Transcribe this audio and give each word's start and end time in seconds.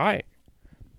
Hi. 0.00 0.22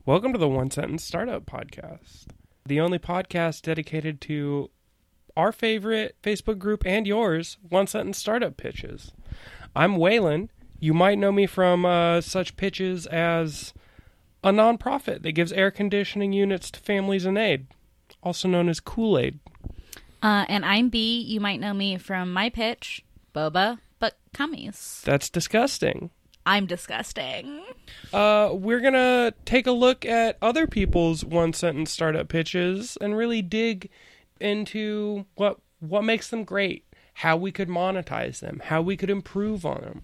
Welcome 0.05 0.33
to 0.33 0.37
the 0.37 0.49
One 0.49 0.69
Sentence 0.71 1.05
Startup 1.05 1.45
Podcast, 1.45 2.25
the 2.65 2.81
only 2.81 2.99
podcast 2.99 3.61
dedicated 3.61 4.19
to 4.19 4.71
our 5.37 5.53
favorite 5.53 6.17
Facebook 6.21 6.59
group 6.59 6.85
and 6.85 7.07
yours, 7.07 7.57
One 7.61 7.87
Sentence 7.87 8.17
Startup 8.17 8.57
Pitches. 8.57 9.13
I'm 9.73 9.95
Waylon. 9.95 10.49
You 10.81 10.93
might 10.93 11.17
know 11.17 11.31
me 11.31 11.47
from 11.47 11.85
uh, 11.85 12.19
such 12.19 12.57
pitches 12.57 13.05
as 13.05 13.73
a 14.43 14.49
nonprofit 14.49 15.21
that 15.21 15.31
gives 15.31 15.53
air 15.53 15.71
conditioning 15.71 16.33
units 16.33 16.69
to 16.71 16.81
families 16.81 17.25
in 17.25 17.37
aid, 17.37 17.67
also 18.21 18.49
known 18.49 18.67
as 18.67 18.81
Kool 18.81 19.17
Aid. 19.17 19.39
Uh, 20.21 20.43
and 20.49 20.65
I'm 20.65 20.89
B. 20.89 21.21
You 21.21 21.39
might 21.39 21.61
know 21.61 21.73
me 21.73 21.97
from 21.97 22.33
my 22.33 22.49
pitch, 22.49 23.05
Boba, 23.33 23.79
but 23.99 24.17
cummies. 24.35 25.03
That's 25.03 25.29
disgusting. 25.29 26.09
I'm 26.45 26.65
disgusting. 26.65 27.61
Uh, 28.13 28.49
we're 28.53 28.79
gonna 28.79 29.33
take 29.45 29.67
a 29.67 29.71
look 29.71 30.05
at 30.05 30.37
other 30.41 30.67
people's 30.67 31.23
one 31.23 31.53
sentence 31.53 31.91
startup 31.91 32.27
pitches 32.27 32.97
and 32.99 33.17
really 33.17 33.41
dig 33.41 33.89
into 34.39 35.25
what 35.35 35.59
what 35.79 36.03
makes 36.03 36.29
them 36.29 36.43
great, 36.43 36.85
how 37.15 37.37
we 37.37 37.51
could 37.51 37.69
monetize 37.69 38.39
them, 38.39 38.61
how 38.65 38.81
we 38.81 38.97
could 38.97 39.09
improve 39.09 39.65
on 39.65 39.81
them. 39.81 40.01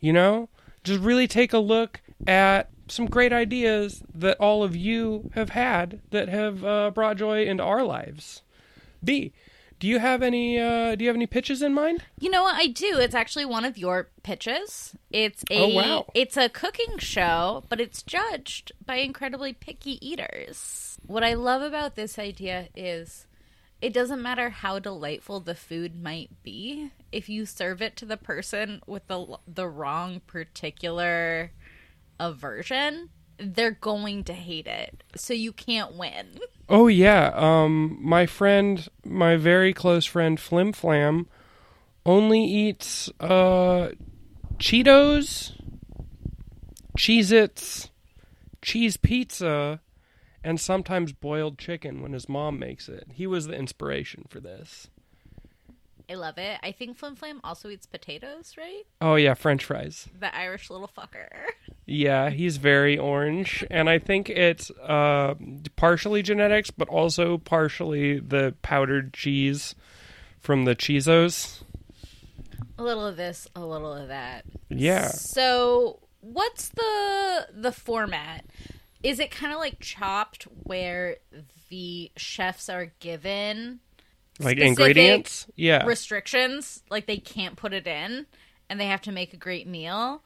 You 0.00 0.12
know, 0.12 0.48
just 0.82 1.00
really 1.00 1.26
take 1.26 1.52
a 1.52 1.58
look 1.58 2.00
at 2.26 2.70
some 2.88 3.06
great 3.06 3.32
ideas 3.32 4.02
that 4.14 4.38
all 4.38 4.62
of 4.62 4.76
you 4.76 5.30
have 5.34 5.50
had 5.50 6.00
that 6.10 6.28
have 6.28 6.64
uh, 6.64 6.90
brought 6.90 7.16
joy 7.16 7.44
into 7.44 7.62
our 7.62 7.82
lives. 7.82 8.42
B, 9.02 9.32
do 9.84 9.90
you 9.90 9.98
have 9.98 10.22
any 10.22 10.58
uh, 10.58 10.94
do 10.94 11.04
you 11.04 11.10
have 11.10 11.14
any 11.14 11.26
pitches 11.26 11.60
in 11.60 11.74
mind? 11.74 12.02
You 12.18 12.30
know 12.30 12.42
what 12.42 12.54
I 12.54 12.68
do? 12.68 12.98
It's 12.98 13.14
actually 13.14 13.44
one 13.44 13.66
of 13.66 13.76
your 13.76 14.08
pitches. 14.22 14.96
It's 15.10 15.44
a 15.50 15.58
Oh, 15.62 15.68
wow. 15.74 16.06
it's 16.14 16.38
a 16.38 16.48
cooking 16.48 16.96
show, 16.96 17.64
but 17.68 17.82
it's 17.82 18.02
judged 18.02 18.72
by 18.86 18.96
incredibly 18.96 19.52
picky 19.52 19.98
eaters. 20.00 20.96
What 21.06 21.22
I 21.22 21.34
love 21.34 21.60
about 21.60 21.96
this 21.96 22.18
idea 22.18 22.68
is 22.74 23.26
it 23.82 23.92
doesn't 23.92 24.22
matter 24.22 24.48
how 24.48 24.78
delightful 24.78 25.40
the 25.40 25.54
food 25.54 26.02
might 26.02 26.30
be 26.42 26.90
if 27.12 27.28
you 27.28 27.44
serve 27.44 27.82
it 27.82 27.94
to 27.96 28.06
the 28.06 28.16
person 28.16 28.80
with 28.86 29.06
the 29.08 29.36
the 29.46 29.68
wrong 29.68 30.22
particular 30.26 31.50
aversion, 32.18 33.10
they're 33.36 33.70
going 33.70 34.24
to 34.24 34.32
hate 34.32 34.66
it. 34.66 35.04
So 35.14 35.34
you 35.34 35.52
can't 35.52 35.94
win. 35.94 36.38
Oh 36.68 36.86
yeah, 36.86 37.30
um, 37.34 37.98
my 38.00 38.26
friend, 38.26 38.88
my 39.04 39.36
very 39.36 39.72
close 39.72 40.06
friend 40.06 40.40
Flim 40.40 40.72
Flam, 40.72 41.26
only 42.06 42.42
eats 42.42 43.10
uh, 43.20 43.90
Cheetos, 44.58 45.52
Cheez-Its, 46.96 47.90
cheese 48.62 48.96
pizza, 48.96 49.80
and 50.42 50.58
sometimes 50.58 51.12
boiled 51.12 51.58
chicken 51.58 52.02
when 52.02 52.12
his 52.12 52.28
mom 52.28 52.58
makes 52.58 52.88
it. 52.88 53.08
He 53.14 53.26
was 53.26 53.46
the 53.46 53.54
inspiration 53.54 54.24
for 54.28 54.40
this. 54.40 54.88
I 56.08 56.14
love 56.14 56.36
it. 56.36 56.58
I 56.62 56.72
think 56.72 56.98
Flim 56.98 57.16
Flam 57.16 57.40
also 57.42 57.70
eats 57.70 57.86
potatoes, 57.86 58.54
right? 58.58 58.82
Oh 59.00 59.14
yeah, 59.14 59.34
French 59.34 59.64
fries. 59.64 60.08
The 60.18 60.34
Irish 60.36 60.68
little 60.70 60.90
fucker. 60.96 61.28
Yeah, 61.86 62.30
he's 62.30 62.56
very 62.56 62.96
orange, 62.96 63.64
and 63.70 63.90
I 63.90 63.98
think 63.98 64.30
it's 64.30 64.70
uh, 64.70 65.34
partially 65.76 66.22
genetics, 66.22 66.70
but 66.70 66.88
also 66.88 67.36
partially 67.36 68.18
the 68.18 68.54
powdered 68.62 69.12
cheese 69.12 69.74
from 70.40 70.64
the 70.64 70.74
Cheezos. 70.74 71.62
A 72.78 72.82
little 72.82 73.06
of 73.06 73.16
this, 73.16 73.46
a 73.54 73.60
little 73.60 73.92
of 73.92 74.08
that. 74.08 74.44
Yeah. 74.70 75.08
So, 75.08 76.00
what's 76.20 76.70
the 76.70 77.48
the 77.54 77.72
format? 77.72 78.46
Is 79.02 79.18
it 79.20 79.30
kind 79.30 79.52
of 79.52 79.58
like 79.58 79.80
Chopped, 79.80 80.44
where 80.62 81.16
the 81.68 82.10
chefs 82.16 82.70
are 82.70 82.92
given 83.00 83.80
Like 84.40 84.56
ingredients? 84.56 85.46
Yeah. 85.54 85.84
restrictions, 85.84 86.82
like 86.90 87.04
they 87.06 87.18
can't 87.18 87.56
put 87.56 87.74
it 87.74 87.86
in, 87.86 88.24
and 88.70 88.80
they 88.80 88.86
have 88.86 89.02
to 89.02 89.12
make 89.12 89.34
a 89.34 89.36
great 89.36 89.66
meal, 89.66 90.22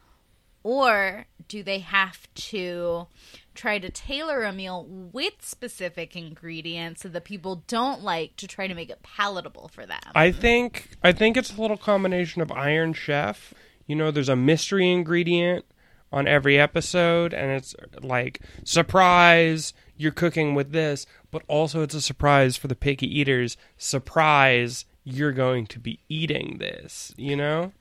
or 0.62 1.26
do 1.46 1.62
they 1.62 1.78
have 1.78 2.32
to 2.34 3.06
try 3.54 3.78
to 3.78 3.90
tailor 3.90 4.44
a 4.44 4.52
meal 4.52 4.86
with 4.86 5.34
specific 5.40 6.14
ingredients 6.14 7.02
so 7.02 7.08
that 7.08 7.24
people 7.24 7.64
don't 7.66 8.02
like 8.02 8.36
to 8.36 8.46
try 8.46 8.66
to 8.66 8.74
make 8.74 8.90
it 8.90 9.02
palatable 9.02 9.68
for 9.68 9.86
them? 9.86 9.98
I 10.14 10.30
think 10.30 10.90
I 11.02 11.12
think 11.12 11.36
it's 11.36 11.56
a 11.56 11.60
little 11.60 11.76
combination 11.76 12.42
of 12.42 12.52
Iron 12.52 12.92
Chef. 12.92 13.54
You 13.86 13.96
know, 13.96 14.10
there's 14.10 14.28
a 14.28 14.36
mystery 14.36 14.90
ingredient 14.90 15.64
on 16.12 16.26
every 16.26 16.58
episode, 16.58 17.34
and 17.34 17.50
it's 17.50 17.74
like 18.00 18.40
surprise, 18.64 19.74
you're 19.96 20.12
cooking 20.12 20.54
with 20.54 20.72
this, 20.72 21.06
but 21.30 21.42
also 21.48 21.82
it's 21.82 21.94
a 21.94 22.00
surprise 22.00 22.56
for 22.56 22.68
the 22.68 22.76
picky 22.76 23.06
eaters. 23.18 23.56
Surprise, 23.76 24.84
you're 25.04 25.32
going 25.32 25.66
to 25.66 25.78
be 25.78 26.00
eating 26.08 26.58
this. 26.58 27.14
You 27.16 27.36
know? 27.36 27.72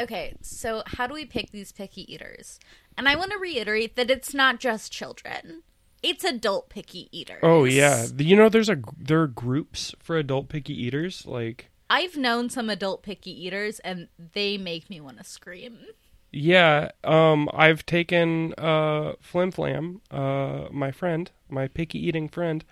Okay, 0.00 0.34
so 0.42 0.82
how 0.86 1.06
do 1.06 1.14
we 1.14 1.24
pick 1.24 1.50
these 1.52 1.70
picky 1.72 2.12
eaters? 2.12 2.58
And 2.98 3.08
I 3.08 3.16
want 3.16 3.30
to 3.32 3.38
reiterate 3.38 3.96
that 3.96 4.10
it's 4.10 4.34
not 4.34 4.58
just 4.60 4.92
children. 4.92 5.62
It's 6.02 6.24
adult 6.24 6.68
picky 6.68 7.08
eaters. 7.12 7.40
Oh 7.42 7.64
yeah, 7.64 8.06
you 8.18 8.36
know, 8.36 8.48
there's 8.48 8.68
a 8.68 8.76
there 8.98 9.22
are 9.22 9.26
groups 9.26 9.94
for 10.00 10.16
adult 10.18 10.48
picky 10.48 10.74
eaters. 10.74 11.24
Like, 11.26 11.70
I've 11.88 12.16
known 12.16 12.50
some 12.50 12.68
adult 12.68 13.02
picky 13.02 13.30
eaters 13.30 13.78
and 13.80 14.08
they 14.32 14.58
make 14.58 14.90
me 14.90 15.00
want 15.00 15.18
to 15.18 15.24
scream. 15.24 15.78
yeah, 16.32 16.90
um, 17.04 17.48
I've 17.54 17.86
taken 17.86 18.52
uh 18.58 19.12
Flim 19.20 19.50
Flam, 19.52 20.02
uh, 20.10 20.66
my 20.70 20.90
friend, 20.90 21.30
my 21.48 21.68
picky 21.68 22.04
eating 22.06 22.28
friend, 22.28 22.64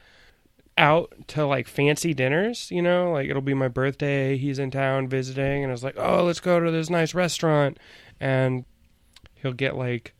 out 0.78 1.12
to 1.28 1.46
like 1.46 1.66
fancy 1.66 2.14
dinners. 2.14 2.70
You 2.70 2.82
know, 2.82 3.12
like 3.12 3.28
it'll 3.28 3.42
be 3.42 3.54
my 3.54 3.68
birthday. 3.68 4.36
He's 4.36 4.58
in 4.58 4.70
town 4.70 5.08
visiting, 5.08 5.62
and 5.62 5.70
I 5.70 5.72
was 5.72 5.84
like, 5.84 5.96
oh, 5.98 6.24
let's 6.24 6.40
go 6.40 6.60
to 6.60 6.70
this 6.70 6.90
nice 6.90 7.14
restaurant, 7.14 7.78
and 8.20 8.64
he'll 9.34 9.52
get 9.52 9.76
like 9.76 10.14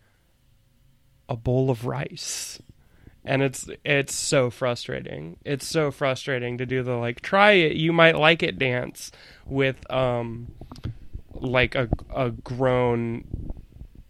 a 1.28 1.36
bowl 1.36 1.70
of 1.70 1.86
rice. 1.86 2.60
And 3.24 3.40
it's 3.40 3.68
it's 3.84 4.14
so 4.14 4.50
frustrating. 4.50 5.36
It's 5.44 5.66
so 5.66 5.90
frustrating 5.90 6.58
to 6.58 6.66
do 6.66 6.82
the 6.82 6.94
like 6.94 7.20
try 7.20 7.52
it, 7.52 7.76
you 7.76 7.92
might 7.92 8.16
like 8.16 8.42
it 8.42 8.58
dance 8.58 9.12
with 9.46 9.88
um 9.90 10.52
like 11.32 11.74
a 11.74 11.88
a 12.14 12.30
grown 12.30 13.52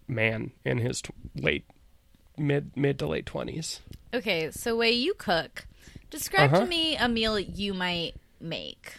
man 0.09 0.53
in 0.65 0.79
his 0.79 1.03
late 1.35 1.67
mid 2.39 2.77
mid 2.77 2.99
to 2.99 3.07
late 3.07 3.27
20s. 3.27 3.81
Okay, 4.15 4.51
so 4.51 4.77
way 4.77 4.91
you 4.91 5.15
cook, 5.15 5.67
describe 6.13 6.53
Uh-huh. 6.53 6.61
to 6.61 6.67
me 6.67 6.95
a 6.97 7.09
meal 7.09 7.39
you 7.41 7.75
might 7.75 8.13
make. 8.41 8.95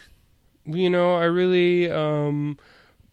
you 0.66 0.88
know, 0.90 1.14
I 1.16 1.24
really, 1.24 1.90
um, 1.90 2.58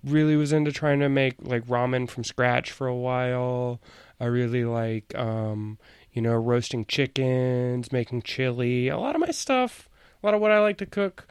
really 0.05 0.35
was 0.37 0.51
into 0.53 0.71
trying 0.71 0.99
to 1.01 1.09
make 1.09 1.35
like 1.41 1.65
ramen 1.67 2.09
from 2.09 2.23
scratch 2.23 2.71
for 2.71 2.87
a 2.87 2.95
while. 2.95 3.79
I 4.21 4.25
really 4.25 4.63
like, 4.65 5.13
um, 5.15 5.77
you 6.13 6.21
know, 6.21 6.33
roasting 6.35 6.85
chickens, 6.85 7.91
making 7.91 8.21
chili. 8.21 8.87
A 8.87 8.97
lot 8.97 9.15
of 9.15 9.21
my 9.21 9.31
stuff, 9.31 9.89
a 10.23 10.25
lot 10.25 10.33
of 10.33 10.39
what 10.41 10.51
I 10.51 10.59
like 10.59 10.77
to 10.77 10.85
cook 10.85 11.27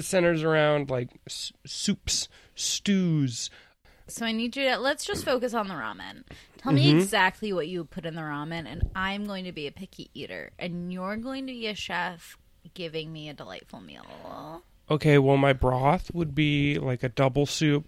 centers 0.00 0.42
around 0.42 0.88
like 0.90 1.10
s- 1.26 1.52
soups, 1.66 2.28
stews. 2.54 3.50
So 4.10 4.26
I 4.26 4.32
need 4.32 4.56
you 4.56 4.64
to 4.70 4.78
let's 4.78 5.04
just 5.04 5.24
focus 5.24 5.54
on 5.54 5.68
the 5.68 5.74
ramen. 5.74 6.24
Tell 6.58 6.72
Mm-hmm. 6.72 6.74
me 6.74 6.90
exactly 6.90 7.52
what 7.52 7.68
you 7.68 7.84
put 7.84 8.04
in 8.06 8.14
the 8.14 8.20
ramen 8.22 8.66
and 8.66 8.82
I'm 8.94 9.24
going 9.24 9.44
to 9.44 9.52
be 9.52 9.66
a 9.66 9.72
picky 9.72 10.10
eater 10.14 10.50
and 10.58 10.92
you're 10.92 11.16
going 11.16 11.46
to 11.46 11.52
be 11.52 11.66
a 11.68 11.74
chef 11.74 12.36
giving 12.74 13.12
me 13.12 13.28
a 13.28 13.34
delightful 13.34 13.80
meal. 13.80 14.62
Okay, 14.90 15.18
well, 15.18 15.36
my 15.36 15.52
broth 15.52 16.12
would 16.12 16.34
be 16.34 16.78
like 16.78 17.02
a 17.02 17.08
double 17.08 17.46
soup. 17.46 17.86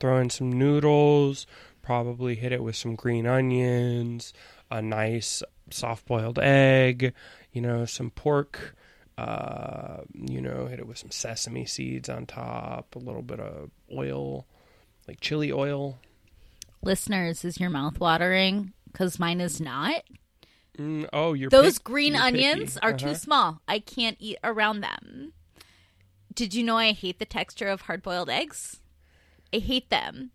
Throw 0.00 0.18
in 0.18 0.30
some 0.30 0.50
noodles, 0.52 1.46
probably 1.82 2.34
hit 2.34 2.50
it 2.52 2.62
with 2.62 2.76
some 2.76 2.94
green 2.96 3.26
onions, 3.26 4.32
a 4.70 4.82
nice 4.82 5.42
soft 5.70 6.06
boiled 6.06 6.38
egg, 6.38 7.12
you 7.52 7.60
know, 7.60 7.84
some 7.84 8.10
pork, 8.10 8.74
uh, 9.16 9.98
you 10.14 10.40
know, 10.40 10.66
hit 10.66 10.80
it 10.80 10.86
with 10.88 10.98
some 10.98 11.10
sesame 11.10 11.64
seeds 11.66 12.08
on 12.08 12.26
top, 12.26 12.96
a 12.96 12.98
little 12.98 13.22
bit 13.22 13.38
of 13.38 13.70
oil, 13.94 14.46
like 15.08 15.20
chili 15.20 15.52
oil. 15.52 15.98
Listeners, 16.82 17.44
is 17.44 17.58
your 17.60 17.70
mouth 17.70 17.98
watering? 18.00 18.72
Because 18.92 19.18
mine 19.18 19.40
is 19.40 19.60
not. 19.60 20.02
Mm, 20.78 21.08
oh, 21.12 21.32
you're 21.32 21.50
Those 21.50 21.78
pick- 21.78 21.84
green 21.84 22.14
you're 22.14 22.22
picky. 22.24 22.44
onions 22.46 22.76
are 22.78 22.92
too 22.92 23.06
Uh-huh. 23.06 23.14
small. 23.14 23.60
I 23.68 23.78
can't 23.78 24.16
eat 24.20 24.38
around 24.44 24.80
them. 24.80 25.32
Did 26.34 26.52
you 26.54 26.62
know 26.64 26.76
I 26.76 26.92
hate 26.92 27.18
the 27.18 27.24
texture 27.24 27.68
of 27.68 27.82
hard 27.82 28.02
boiled 28.02 28.28
eggs? 28.28 28.80
I 29.52 29.58
hate 29.58 29.88
them. 29.90 30.32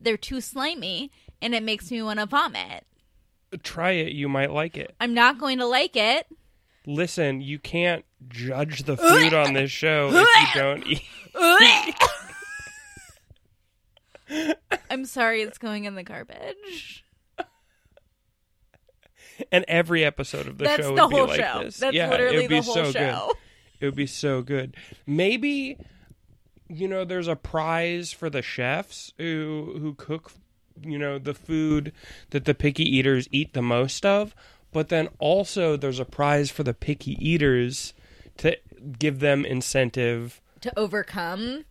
They're 0.00 0.16
too 0.18 0.40
slimy 0.42 1.10
and 1.40 1.54
it 1.54 1.62
makes 1.62 1.90
me 1.90 2.02
want 2.02 2.20
to 2.20 2.26
vomit. 2.26 2.84
Try 3.62 3.92
it, 3.92 4.12
you 4.12 4.28
might 4.28 4.50
like 4.52 4.76
it. 4.76 4.94
I'm 5.00 5.14
not 5.14 5.38
going 5.38 5.58
to 5.58 5.66
like 5.66 5.96
it. 5.96 6.26
Listen, 6.86 7.40
you 7.40 7.58
can't 7.58 8.04
judge 8.28 8.82
the 8.82 8.96
food 8.98 9.32
on 9.32 9.54
this 9.54 9.70
show 9.70 10.10
if 10.12 10.54
you 10.54 10.60
don't 10.60 10.86
eat. 10.86 11.02
I'm 14.90 15.04
sorry 15.04 15.42
it's 15.42 15.58
going 15.58 15.84
in 15.84 15.94
the 15.94 16.02
garbage. 16.02 17.04
and 19.52 19.64
every 19.68 20.04
episode 20.04 20.46
of 20.46 20.58
the 20.58 20.64
That's 20.64 20.82
show 20.82 20.92
would 20.92 20.98
the 21.02 21.08
be 21.08 21.16
whole 21.16 21.26
like 21.28 21.40
show. 21.40 21.64
this. 21.64 21.76
That's 21.78 21.94
yeah, 21.94 22.10
literally 22.10 22.36
it 22.36 22.40
would 22.42 22.48
be 22.48 22.56
the 22.60 22.62
whole 22.62 22.74
so 22.74 22.90
show. 22.92 23.26
good. 23.28 23.36
It 23.80 23.84
would 23.86 23.96
be 23.96 24.06
so 24.06 24.42
good. 24.42 24.76
Maybe 25.06 25.78
you 26.68 26.88
know, 26.88 27.04
there's 27.04 27.28
a 27.28 27.36
prize 27.36 28.12
for 28.12 28.30
the 28.30 28.42
chefs 28.42 29.12
who 29.18 29.76
who 29.80 29.94
cook, 29.94 30.32
you 30.80 30.98
know, 30.98 31.18
the 31.18 31.34
food 31.34 31.92
that 32.30 32.44
the 32.46 32.54
picky 32.54 32.84
eaters 32.84 33.28
eat 33.30 33.52
the 33.52 33.62
most 33.62 34.06
of. 34.06 34.34
But 34.72 34.88
then 34.88 35.08
also 35.18 35.76
there's 35.76 36.00
a 36.00 36.04
prize 36.04 36.50
for 36.50 36.62
the 36.62 36.74
picky 36.74 37.12
eaters 37.24 37.94
to 38.38 38.56
give 38.98 39.20
them 39.20 39.44
incentive 39.44 40.40
To 40.62 40.76
overcome 40.78 41.64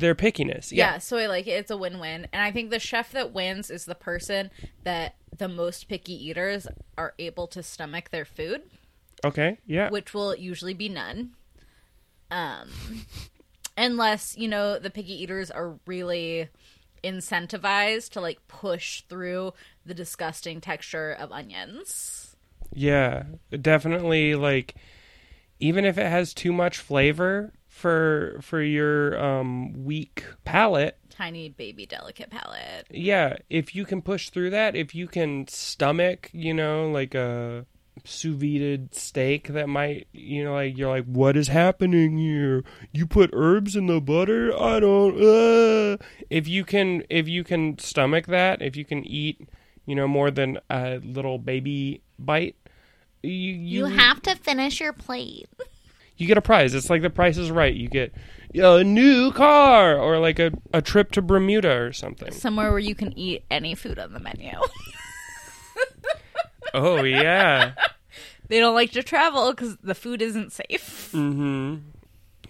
their 0.00 0.14
pickiness. 0.14 0.72
Yeah. 0.72 0.92
Yeah. 0.94 0.98
so 0.98 1.16
I 1.18 1.26
like 1.26 1.46
it. 1.46 1.52
It's 1.52 1.70
a 1.70 1.76
win-win, 1.76 2.26
and 2.32 2.42
I 2.42 2.50
think 2.50 2.70
the 2.70 2.78
chef 2.78 3.12
that 3.12 3.32
wins 3.32 3.70
is 3.70 3.84
the 3.84 3.94
person 3.94 4.50
that 4.82 5.14
the 5.36 5.48
most 5.48 5.88
picky 5.88 6.12
eaters 6.12 6.66
are 6.98 7.14
able 7.18 7.46
to 7.48 7.62
stomach 7.62 8.10
their 8.10 8.24
food, 8.24 8.62
Okay. 9.24 9.58
Yeah. 9.66 9.90
which 9.90 10.14
will 10.14 10.34
usually 10.36 10.74
be 10.74 10.88
none. 10.88 11.30
Um, 12.30 12.68
unless 13.76 14.36
you 14.36 14.48
know 14.48 14.78
the 14.78 14.90
picky 14.90 15.22
eaters 15.22 15.50
are 15.50 15.78
really 15.86 16.48
incentivized 17.02 18.10
to 18.10 18.20
like 18.20 18.46
push 18.48 19.02
through 19.02 19.52
the 19.84 19.94
disgusting 19.94 20.60
texture 20.60 21.12
of 21.12 21.30
onions. 21.32 22.34
Yeah, 22.72 23.24
definitely. 23.60 24.34
Like, 24.34 24.74
even 25.60 25.84
if 25.84 25.98
it 25.98 26.06
has 26.08 26.34
too 26.34 26.52
much 26.52 26.78
flavor 26.78 27.52
for 27.74 28.38
for 28.40 28.62
your 28.62 29.20
um, 29.20 29.84
weak 29.84 30.24
palate, 30.44 30.96
Tiny 31.10 31.48
baby 31.48 31.86
delicate 31.86 32.30
palate. 32.30 32.86
yeah, 32.88 33.36
if 33.50 33.74
you 33.74 33.84
can 33.84 34.00
push 34.00 34.30
through 34.30 34.50
that, 34.50 34.76
if 34.76 34.94
you 34.94 35.08
can 35.08 35.48
stomach, 35.48 36.30
you 36.32 36.54
know, 36.54 36.88
like 36.88 37.16
a 37.16 37.66
sous 38.04 38.36
vide 38.36 38.94
steak 38.94 39.48
that 39.48 39.68
might, 39.68 40.06
you 40.12 40.44
know, 40.44 40.54
like 40.54 40.78
you're 40.78 40.88
like, 40.88 41.04
what 41.04 41.36
is 41.36 41.48
happening 41.48 42.16
here? 42.16 42.62
You 42.92 43.08
put 43.08 43.30
herbs 43.32 43.74
in 43.74 43.86
the 43.86 44.00
butter? 44.00 44.52
I 44.56 44.78
don't. 44.78 45.20
Uh. 45.20 45.96
If 46.30 46.46
you 46.46 46.64
can, 46.64 47.02
if 47.10 47.26
you 47.26 47.42
can 47.42 47.76
stomach 47.78 48.26
that, 48.26 48.62
if 48.62 48.76
you 48.76 48.84
can 48.84 49.04
eat, 49.04 49.48
you 49.84 49.96
know, 49.96 50.06
more 50.06 50.30
than 50.30 50.58
a 50.70 50.98
little 50.98 51.38
baby 51.38 52.02
bite. 52.20 52.54
You, 53.22 53.30
you, 53.30 53.84
have 53.86 54.22
to 54.22 54.36
finish 54.36 54.80
your 54.80 54.92
plate. 54.92 55.48
you 56.16 56.26
get 56.26 56.38
a 56.38 56.42
prize. 56.42 56.74
It's 56.74 56.90
like 56.90 57.02
the 57.02 57.10
price 57.10 57.36
is 57.36 57.50
right. 57.50 57.74
You 57.74 57.88
get 57.88 58.14
you 58.52 58.62
know, 58.62 58.76
a 58.76 58.84
new 58.84 59.32
car 59.32 59.98
or 59.98 60.18
like 60.18 60.38
a, 60.38 60.52
a 60.72 60.80
trip 60.80 61.10
to 61.12 61.22
Bermuda 61.22 61.76
or 61.76 61.92
something. 61.92 62.30
Somewhere 62.32 62.70
where 62.70 62.78
you 62.78 62.94
can 62.94 63.16
eat 63.18 63.44
any 63.50 63.74
food 63.74 63.98
on 63.98 64.12
the 64.12 64.20
menu. 64.20 64.52
Oh 66.74 67.04
yeah. 67.04 67.72
they 68.48 68.58
don't 68.58 68.74
like 68.74 68.90
to 68.92 69.02
travel 69.02 69.52
because 69.52 69.76
the 69.76 69.94
food 69.94 70.20
isn't 70.20 70.52
safe. 70.52 71.10
mm-hmm. 71.12 71.76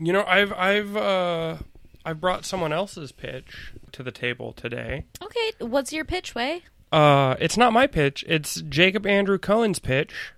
You 0.04 0.12
know, 0.12 0.24
I've 0.26 0.52
I've 0.52 0.96
uh 0.96 1.56
I've 2.04 2.20
brought 2.20 2.44
someone 2.44 2.72
else's 2.72 3.12
pitch 3.12 3.72
to 3.92 4.02
the 4.02 4.10
table 4.10 4.52
today. 4.52 5.04
Okay, 5.22 5.52
what's 5.60 5.92
your 5.92 6.04
pitch, 6.04 6.34
Way? 6.34 6.62
Uh 6.90 7.36
it's 7.38 7.56
not 7.56 7.72
my 7.72 7.86
pitch, 7.86 8.24
it's 8.26 8.62
Jacob 8.62 9.06
Andrew 9.06 9.38
Cohen's 9.38 9.78
pitch. 9.78 10.32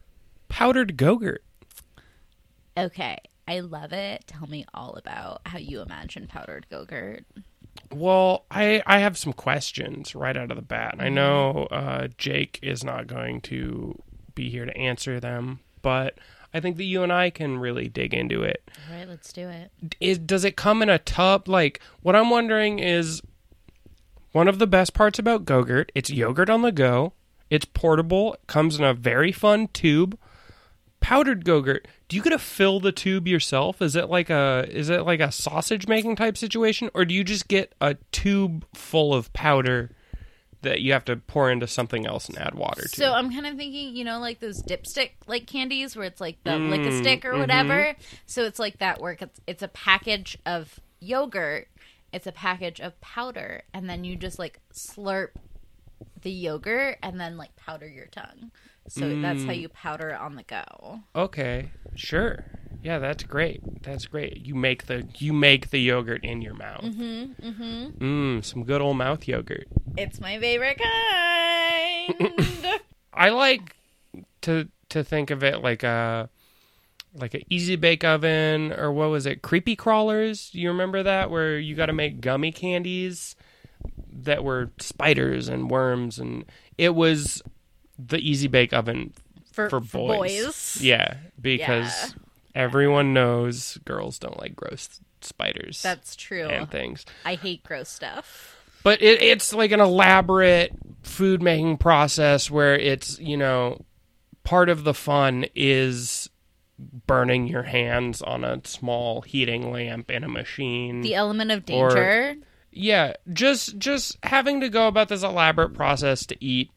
Powdered 0.49 0.97
Gogurt. 0.97 1.39
Okay, 2.77 3.19
I 3.49 3.61
love 3.61 3.93
it. 3.93 4.25
Tell 4.27 4.47
me 4.47 4.65
all 4.75 4.95
about 4.95 5.43
how 5.47 5.59
you 5.59 5.81
imagine 5.81 6.27
powdered 6.27 6.67
Gogurt. 6.71 7.25
Well, 7.93 8.45
I 8.51 8.83
I 8.87 8.99
have 8.99 9.17
some 9.17 9.33
questions 9.33 10.15
right 10.15 10.37
out 10.37 10.51
of 10.51 10.57
the 10.57 10.63
bat. 10.63 10.97
I 10.99 11.09
know 11.09 11.69
uh, 11.71 12.09
Jake 12.19 12.59
is 12.63 12.83
not 12.83 13.07
going 13.07 13.41
to 13.43 14.01
be 14.35 14.51
here 14.51 14.65
to 14.65 14.77
answer 14.77 15.21
them, 15.21 15.61
but 15.83 16.19
I 16.53 16.61
think 16.61 16.77
that 16.79 16.85
you 16.85 17.03
and 17.03 17.13
I 17.13 17.31
can 17.31 17.59
really 17.59 17.89
dig 17.89 18.15
into 18.15 18.43
it. 18.43 18.69
All 18.91 18.97
right, 18.97 19.09
let's 19.09 19.33
do 19.33 19.49
it. 19.49 19.71
Is 20.01 20.19
does 20.19 20.45
it 20.45 20.57
come 20.57 20.83
in 20.83 20.89
a 20.89 20.99
tub? 20.99 21.49
Like 21.49 21.81
what 22.03 22.17
I'm 22.17 22.31
wondering 22.31 22.79
is 22.79 23.23
one 24.33 24.49
of 24.49 24.59
the 24.59 24.67
best 24.67 24.93
parts 24.93 25.19
about 25.19 25.45
Gogurt. 25.45 25.91
It's 25.95 26.11
yogurt 26.11 26.51
on 26.51 26.63
the 26.63 26.73
go. 26.73 27.13
It's 27.49 27.65
portable. 27.65 28.35
It 28.35 28.47
comes 28.47 28.79
in 28.79 28.85
a 28.85 28.95
very 28.95 29.33
fun 29.33 29.69
tube. 29.69 30.19
Powdered 31.01 31.45
Gogurt. 31.45 31.87
Do 32.09 32.17
you 32.17 32.23
get 32.23 32.31
to 32.31 32.39
fill 32.39 32.79
the 32.79 32.93
tube 32.93 33.27
yourself? 33.27 33.83
Is 33.83 33.97
it 33.97 34.09
like 34.09 34.31
a 34.31 34.67
is 34.71 34.91
it 34.91 35.03
like 35.05 35.21
a 35.21 35.33
sausage 35.33 35.89
making 35.89 36.17
type 36.17 36.37
situation, 36.37 36.89
or 36.95 37.05
do 37.05 37.13
you 37.15 37.25
just 37.25 37.49
get 37.49 37.75
a 37.81 37.97
tube 38.13 38.65
full 38.75 39.13
of 39.13 39.33
powder 39.33 39.91
that 40.63 40.81
you 40.81 40.93
have 40.93 41.05
to 41.05 41.17
pour 41.17 41.51
into 41.51 41.67
something 41.67 42.07
else 42.07 42.29
and 42.29 42.39
add 42.39 42.55
water 42.55 42.83
to? 42.83 42.89
So 42.89 43.13
I'm 43.13 43.33
kind 43.33 43.47
of 43.47 43.57
thinking, 43.57 43.97
you 43.97 44.05
know, 44.05 44.21
like 44.21 44.39
those 44.41 44.63
dipstick 44.63 45.11
like 45.27 45.47
candies 45.47 45.97
where 45.97 46.07
it's 46.07 46.21
like 46.21 46.43
the 46.45 46.57
lick 46.59 46.83
a 46.83 46.91
Mm, 46.91 47.01
stick 47.01 47.25
or 47.25 47.33
mhm. 47.33 47.39
whatever. 47.41 47.95
So 48.27 48.45
it's 48.45 48.59
like 48.61 48.79
that 48.79 49.01
work. 49.01 49.23
it's, 49.23 49.41
it's 49.47 49.63
a 49.63 49.69
package 49.69 50.39
of 50.47 50.79
yogurt, 51.01 51.69
it's 52.13 52.27
a 52.29 52.33
package 52.33 52.81
of 52.81 53.01
powder, 53.01 53.63
and 53.75 53.89
then 53.91 54.05
you 54.05 54.15
just 54.17 54.39
like 54.39 54.61
slurp 54.73 55.31
the 56.23 56.31
yogurt 56.31 56.99
and 57.03 57.19
then 57.21 57.37
like 57.37 57.55
powder 57.57 57.89
your 57.89 58.07
tongue. 58.07 58.51
So 58.89 59.21
that's 59.21 59.43
how 59.45 59.51
Mm. 59.53 59.61
you 59.61 59.69
powder 59.69 60.11
it 60.11 60.21
on 60.21 60.37
the 60.37 60.43
go. 60.45 61.01
Okay, 61.15 61.71
sure. 61.95 62.45
Yeah, 62.83 62.99
that's 63.01 63.25
great. 63.25 63.83
That's 63.83 64.07
great. 64.07 64.47
You 64.47 64.55
make 64.55 64.87
the 64.87 65.09
you 65.19 65.33
make 65.33 65.71
the 65.71 65.81
yogurt 65.81 66.25
in 66.25 66.41
your 66.43 66.55
mouth. 66.55 66.85
Mm-hmm. 66.85 67.49
Mm-hmm. 67.49 68.05
Mmm, 68.39 68.45
some 68.45 68.65
good 68.65 68.81
old 68.81 68.97
mouth 68.97 69.27
yogurt. 69.27 69.67
It's 69.97 70.21
my 70.21 70.39
favorite 70.39 70.79
kind. 70.79 72.33
I 73.13 73.31
like 73.31 73.75
to 74.43 74.69
to 74.91 75.03
think 75.03 75.31
of 75.31 75.43
it 75.43 75.63
like 75.63 75.83
a 75.83 76.29
like 77.15 77.35
a 77.35 77.41
easy 77.53 77.77
bake 77.77 78.05
oven 78.05 78.73
or 78.73 78.93
what 78.93 79.09
was 79.11 79.27
it? 79.27 79.43
Creepy 79.43 79.75
crawlers. 79.75 80.51
You 80.53 80.69
remember 80.69 81.03
that 81.03 81.31
where 81.31 81.59
you 81.59 81.75
got 81.75 81.87
to 81.87 81.93
make 81.93 82.21
gummy 82.21 82.53
candies 82.53 83.35
that 84.13 84.45
were 84.45 84.71
spiders 84.79 85.49
and 85.49 85.71
worms 85.71 86.19
and 86.19 86.45
it 86.79 86.95
was 86.95 87.43
the 87.99 88.19
easy 88.19 88.49
bake 88.49 88.73
oven 88.73 89.13
for, 89.53 89.71
for 89.71 89.81
for 89.81 89.99
boys. 89.99 90.45
boys. 90.45 90.79
Yeah, 90.83 91.15
because 91.41 91.87
Yeah. 91.87 92.09
everyone 92.55 93.15
knows 93.15 93.79
girls 93.85 94.19
don't 94.19 94.39
like 94.39 94.55
gross 94.57 95.01
spiders 95.23 95.83
That's 95.83 96.15
true. 96.17 96.47
and 96.49 96.71
things. 96.71 97.05
I 97.25 97.35
hate 97.35 97.63
gross 97.65 97.89
stuff. 97.89 98.55
But 98.83 99.03
it, 99.03 99.21
it's 99.23 99.53
like 99.53 99.73
an 99.73 99.81
elaborate 99.81 100.73
food 101.03 101.43
making 101.43 101.79
process 101.79 102.51
where 102.51 102.79
it's, 102.79 103.19
you 103.19 103.37
know, 103.37 103.85
part 104.45 104.69
of 104.69 104.85
the 104.85 104.95
fun 104.95 105.47
is 105.57 106.31
burning 106.79 107.49
your 107.49 107.63
hands 107.65 108.23
on 108.23 108.45
a 108.45 108.61
small 108.65 109.23
heating 109.23 109.73
lamp 109.73 110.11
in 110.11 110.23
a 110.23 110.29
machine. 110.29 111.01
The 111.01 111.15
element 111.15 111.51
of 111.51 111.65
Or- 111.71 111.89
danger. 111.89 112.37
yeah, 112.71 113.15
just 113.33 113.79
just 113.79 114.19
having 114.23 114.61
to 114.61 114.69
go 114.69 114.87
about 114.87 115.09
this 115.09 115.23
elaborate 115.25 115.71
process 115.75 116.25
to 116.27 116.37
eat 116.45 116.71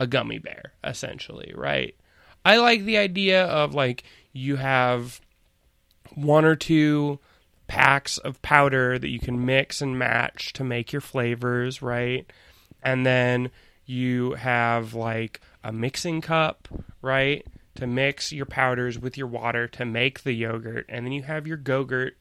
a 0.00 0.06
gummy 0.06 0.38
bear 0.38 0.72
essentially, 0.82 1.52
right? 1.54 1.94
I 2.44 2.56
like 2.56 2.84
the 2.84 2.98
idea 2.98 3.44
of 3.44 3.74
like 3.74 4.02
you 4.32 4.56
have 4.56 5.20
one 6.14 6.44
or 6.44 6.56
two 6.56 7.20
packs 7.68 8.18
of 8.18 8.42
powder 8.42 8.98
that 8.98 9.10
you 9.10 9.20
can 9.20 9.44
mix 9.44 9.80
and 9.80 9.96
match 9.98 10.52
to 10.54 10.64
make 10.64 10.92
your 10.92 11.00
flavors, 11.00 11.82
right? 11.82 12.28
And 12.82 13.06
then 13.06 13.50
you 13.84 14.32
have 14.32 14.94
like 14.94 15.40
a 15.62 15.72
mixing 15.72 16.20
cup, 16.20 16.66
right? 17.02 17.46
To 17.76 17.86
mix 17.86 18.32
your 18.32 18.46
powders 18.46 18.98
with 18.98 19.16
your 19.16 19.26
water 19.26 19.68
to 19.68 19.84
make 19.84 20.22
the 20.22 20.32
yogurt. 20.32 20.86
And 20.88 21.04
then 21.04 21.12
you 21.12 21.22
have 21.22 21.46
your 21.46 21.58
Gogurt 21.58 22.12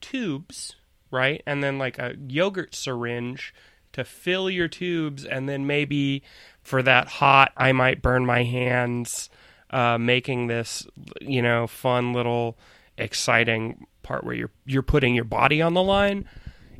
tubes, 0.00 0.76
right? 1.10 1.42
And 1.46 1.62
then 1.62 1.78
like 1.78 1.98
a 1.98 2.14
yogurt 2.26 2.74
syringe 2.74 3.54
to 3.92 4.04
fill 4.04 4.48
your 4.48 4.68
tubes. 4.68 5.24
And 5.24 5.48
then 5.48 5.66
maybe 5.66 6.22
for 6.66 6.82
that 6.82 7.06
hot, 7.06 7.52
I 7.56 7.72
might 7.72 8.02
burn 8.02 8.26
my 8.26 8.42
hands 8.42 9.30
uh, 9.70 9.98
making 9.98 10.48
this, 10.48 10.86
you 11.20 11.40
know, 11.40 11.66
fun 11.66 12.12
little 12.12 12.58
exciting 12.98 13.86
part 14.02 14.24
where 14.24 14.34
you're 14.34 14.50
you're 14.64 14.82
putting 14.82 15.14
your 15.14 15.24
body 15.24 15.60
on 15.62 15.74
the 15.74 15.82
line 15.82 16.28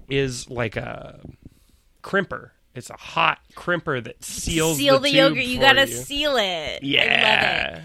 is 0.09 0.51
like 0.51 0.77
a 0.77 1.21
crimper. 2.03 2.51
It's 2.75 2.91
a 2.91 2.97
hot 2.97 3.39
crimper 3.55 4.03
that 4.03 4.23
seals 4.23 4.77
seal 4.77 4.99
the, 4.99 5.11
the, 5.11 5.17
yogurt. 5.17 5.45
You 5.45 5.61
gotta 5.61 5.87
you. 5.87 5.95
seal 5.95 6.37
it. 6.37 6.43
I 6.43 6.43
love 6.43 6.83
it. 6.83 6.85
Yeah. 6.85 7.81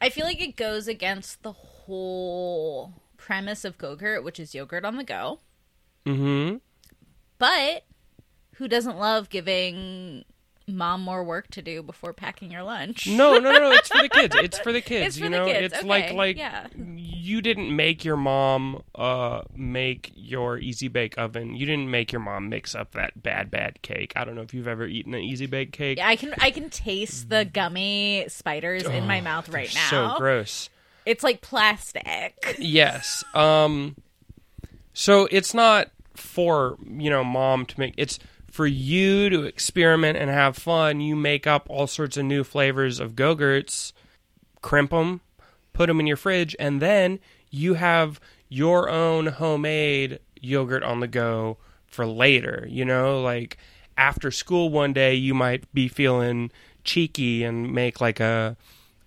I 0.00 0.08
feel 0.10 0.24
like 0.24 0.40
it 0.40 0.56
goes 0.56 0.86
against 0.86 1.42
the 1.42 1.52
whole 1.52 2.94
premise 3.16 3.64
of 3.64 3.78
Gogurt, 3.78 4.24
which 4.24 4.40
is 4.40 4.54
yogurt 4.54 4.84
on 4.84 4.96
the 4.96 5.04
go. 5.04 5.40
Mm-hmm. 6.06 6.56
But 7.38 7.84
who 8.54 8.68
doesn't 8.68 8.98
love 8.98 9.28
giving 9.28 10.24
mom 10.66 11.02
more 11.02 11.24
work 11.24 11.48
to 11.50 11.62
do 11.62 11.82
before 11.82 12.12
packing 12.12 12.50
your 12.50 12.62
lunch? 12.62 13.06
No, 13.06 13.38
no, 13.38 13.52
no. 13.52 13.72
It's 13.72 13.88
for 13.88 14.02
the 14.02 14.08
kids. 14.10 14.36
It's 14.36 14.58
for 14.58 14.72
the 14.72 14.80
kids. 14.80 15.08
It's 15.08 15.18
for 15.18 15.24
you 15.24 15.30
the 15.30 15.36
know, 15.36 15.46
kids, 15.46 15.72
it's 15.72 15.84
like 15.84 16.04
okay, 16.06 16.16
like 16.16 16.36
yeah. 16.36 16.66
you 16.76 17.40
didn't 17.42 17.74
make 17.74 18.04
your 18.04 18.16
mom 18.16 18.82
uh 18.94 19.42
make 19.54 20.12
your 20.14 20.58
easy 20.58 20.88
bake 20.88 21.18
oven. 21.18 21.54
You 21.54 21.66
didn't 21.66 21.90
make 21.90 22.12
your 22.12 22.20
mom 22.20 22.48
mix 22.48 22.74
up 22.74 22.92
that 22.92 23.22
bad 23.22 23.50
bad 23.50 23.82
cake. 23.82 24.12
I 24.16 24.24
don't 24.24 24.34
know 24.34 24.42
if 24.42 24.54
you've 24.54 24.68
ever 24.68 24.86
eaten 24.86 25.14
an 25.14 25.22
easy 25.22 25.46
bake 25.46 25.72
cake. 25.72 25.98
I 26.00 26.16
can 26.16 26.34
I 26.38 26.50
can 26.50 26.70
taste 26.70 27.28
the 27.28 27.44
gummy 27.44 28.26
spiders 28.28 28.84
in 28.84 29.06
my 29.06 29.20
mouth 29.20 29.48
right 29.48 29.72
now. 29.74 29.90
So 29.90 30.18
gross. 30.18 30.70
It's 31.04 31.24
like 31.24 31.40
plastic. 31.40 32.56
Yes. 32.58 33.24
Um 33.34 33.96
so 34.94 35.26
it's 35.30 35.54
not 35.54 35.90
for, 36.14 36.76
you 36.86 37.10
know, 37.10 37.24
mom 37.24 37.66
to 37.66 37.80
make 37.80 37.94
it's 37.96 38.18
for 38.52 38.66
you 38.66 39.30
to 39.30 39.44
experiment 39.44 40.18
and 40.18 40.28
have 40.28 40.58
fun. 40.58 41.00
You 41.00 41.16
make 41.16 41.46
up 41.46 41.66
all 41.70 41.86
sorts 41.86 42.18
of 42.18 42.26
new 42.26 42.44
flavors 42.44 43.00
of 43.00 43.16
Go-Gurts, 43.16 43.94
crimp 44.60 44.90
them, 44.90 45.22
put 45.72 45.86
them 45.86 45.98
in 45.98 46.06
your 46.06 46.18
fridge, 46.18 46.54
and 46.60 46.82
then 46.82 47.18
you 47.50 47.74
have 47.74 48.20
your 48.50 48.90
own 48.90 49.28
homemade 49.28 50.18
yogurt 50.38 50.82
on 50.82 51.00
the 51.00 51.08
go 51.08 51.56
for 51.86 52.04
later. 52.04 52.66
You 52.68 52.84
know, 52.84 53.22
like 53.22 53.56
after 53.96 54.30
school 54.30 54.68
one 54.68 54.92
day, 54.92 55.14
you 55.14 55.32
might 55.32 55.72
be 55.72 55.88
feeling 55.88 56.52
cheeky 56.84 57.44
and 57.44 57.72
make 57.72 58.02
like 58.02 58.20
a 58.20 58.58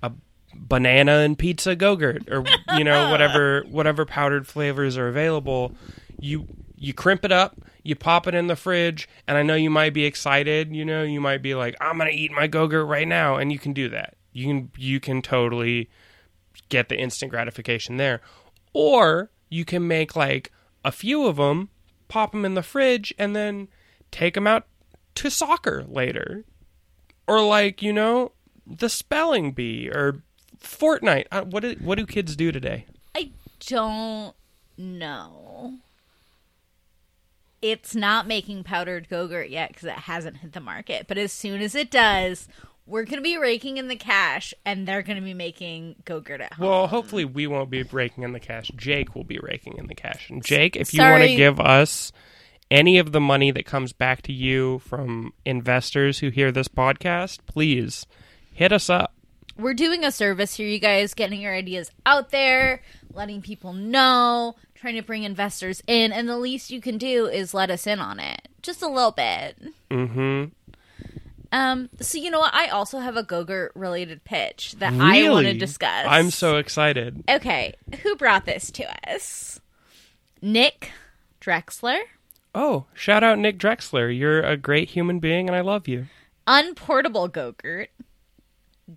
a 0.02 0.12
banana 0.56 1.18
and 1.18 1.38
pizza 1.38 1.75
go-gurt 1.75 2.28
or 2.32 2.44
you 2.75 2.84
know 2.84 3.10
whatever 3.12 3.64
whatever 3.70 4.06
powdered 4.06 4.48
flavors 4.48 4.98
are 4.98 5.08
available. 5.08 5.75
You 6.20 6.48
you 6.78 6.96
crimp 6.96 7.24
it 7.24 7.32
up, 7.32 7.56
you 7.86 7.96
pop 7.96 8.25
it 8.25 8.34
in 8.34 8.48
the 8.48 8.56
fridge, 8.56 9.08
and 9.27 9.38
I 9.38 9.44
know 9.44 9.54
you 9.54 9.70
might 9.70 9.94
be 9.94 10.06
excited. 10.06 10.75
You 10.75 10.84
know, 10.84 11.04
you 11.04 11.22
might 11.22 11.44
be 11.44 11.54
like, 11.54 11.75
"I'm 11.80 12.00
gonna 12.00 12.10
eat 12.10 12.32
my 12.32 12.48
go-gurt 12.48 12.88
right 12.88 13.08
now," 13.08 13.36
and 13.36 13.51
you 13.51 13.60
can 13.60 13.74
do 13.74 13.88
that. 13.89 14.15
You 14.34 14.48
can 14.48 14.72
you 14.75 15.00
can 15.00 15.22
totally 15.22 15.89
get 16.70 16.89
the 16.89 16.98
instant 16.98 17.30
gratification 17.30 17.98
there. 17.98 18.22
Or 18.74 19.30
you 19.50 19.65
can 19.65 19.88
make 19.88 20.15
like 20.15 20.51
a 20.84 20.92
few 20.92 21.27
of 21.27 21.36
them, 21.36 21.70
pop 22.08 22.32
them 22.32 22.44
in 22.44 22.56
the 22.56 22.63
fridge, 22.63 23.13
and 23.20 23.36
then 23.36 23.68
take 24.10 24.34
them 24.34 24.48
out 24.48 24.65
to 25.15 25.30
soccer 25.30 25.86
later. 25.88 26.44
Or 27.27 27.46
like, 27.46 27.84
you 27.84 27.94
know, 27.94 28.32
the 28.65 28.89
spelling 28.89 29.51
bee 29.51 29.89
or 29.89 30.24
Fortnite. 30.60 31.27
Uh, 31.32 31.44
what 31.44 31.62
do, 31.62 31.75
what 31.80 32.00
do 32.00 32.06
kids 32.08 32.36
do 32.36 32.51
today? 32.51 32.86
I 33.15 33.32
don't 33.60 34.36
know. 34.77 35.80
It's 37.65 37.95
not 37.95 38.27
making 38.27 38.63
powdered 38.63 39.10
Go-Gurt 39.10 39.50
yet 39.50 39.69
because 39.69 39.86
it 39.86 39.93
hasn't 39.93 40.38
hit 40.38 40.53
the 40.53 40.60
market. 40.60 41.07
But 41.07 41.17
as 41.17 41.31
soon 41.31 41.62
as 41.62 41.74
it 41.74 41.89
does, 41.89 42.48
we're 42.86 43.05
going 43.05 43.17
to 43.17 43.24
be 43.24 43.38
raking 43.38 43.77
in 43.77 43.88
the 43.88 43.95
cash 43.95 44.53
and 44.63 44.88
they're 44.88 45.01
going 45.01 45.17
to 45.17 45.24
be 45.24 45.34
making 45.34 45.95
Go-Gurt 46.05 46.41
at 46.41 46.53
home. 46.53 46.67
Well, 46.67 46.86
hopefully 46.86 47.25
we 47.25 47.48
won't 47.48 47.72
be 47.72 47.81
raking 47.81 48.24
in 48.24 48.34
the 48.34 48.39
cash. 48.39 48.69
Jake 48.75 49.15
will 49.15 49.24
be 49.24 49.39
raking 49.41 49.77
in 49.77 49.88
the 49.88 49.95
cash. 49.95 50.29
And 50.29 50.45
Jake, 50.45 50.75
if 50.75 50.93
you 50.93 51.01
want 51.01 51.24
to 51.24 51.36
give 51.36 51.60
us 51.60 52.12
any 52.69 53.00
of 53.00 53.12
the 53.12 53.19
money 53.19 53.50
that 53.50 53.65
comes 53.65 53.93
back 53.93 54.22
to 54.24 54.31
you 54.31 54.77
from 54.79 55.34
investors 55.43 56.19
who 56.19 56.29
hear 56.29 56.51
this 56.51 56.67
podcast, 56.67 57.39
please 57.48 58.05
hit 58.53 58.72
us 58.72 58.91
up. 58.91 59.15
we're 59.57 59.74
doing 59.74 60.03
a 60.03 60.12
service 60.12 60.55
here, 60.55 60.67
you 60.67 60.79
guys, 60.79 61.13
getting 61.13 61.41
your 61.41 61.53
ideas 61.53 61.89
out 62.05 62.29
there, 62.29 62.81
letting 63.13 63.41
people 63.41 63.74
know, 63.74 64.55
trying 64.86 64.96
to 64.96 65.01
bring 65.01 65.24
investors 65.24 65.82
in, 65.88 66.12
and 66.12 66.30
the 66.30 66.38
least 66.38 66.70
you 66.70 66.80
can 66.80 67.00
do 67.00 67.25
is 67.25 67.56
let 67.56 67.72
us 67.72 67.88
in 67.88 68.00
on 68.00 68.20
it. 68.20 68.48
Just 68.62 68.84
a 68.84 68.88
little 68.88 69.10
bit. 69.10 69.58
Mm-hmm. 69.89 70.46
Um, 71.51 71.89
so 72.01 72.20
you 72.20 72.30
know 72.30 72.42
what? 72.42 72.54
I 72.54 72.68
also 72.68 73.00
have 73.00 73.18
a 73.18 73.24
Gogurt 73.24 73.70
related 73.74 74.24
pitch 74.24 74.75
that 74.77 74.94
I 74.94 75.27
want 75.27 75.48
to 75.48 75.56
discuss. 75.56 76.06
I'm 76.08 76.30
so 76.30 76.58
excited. 76.58 77.24
Okay, 77.27 77.74
who 78.04 78.15
brought 78.15 78.46
this 78.46 78.70
to 78.72 79.12
us? 79.12 79.60
Nick 80.39 80.92
Drexler. 81.42 81.98
Oh, 82.54 82.86
shout 82.94 83.24
out 83.24 83.39
Nick 83.39 83.58
Drexler. 83.58 84.15
You're 84.15 84.42
a 84.42 84.56
great 84.56 84.89
human 84.89 85.18
being 85.18 85.48
and 85.48 85.56
I 85.56 85.62
love 85.62 85.88
you. 85.88 86.06
Unportable 86.46 87.27
Gogurt. 87.27 87.88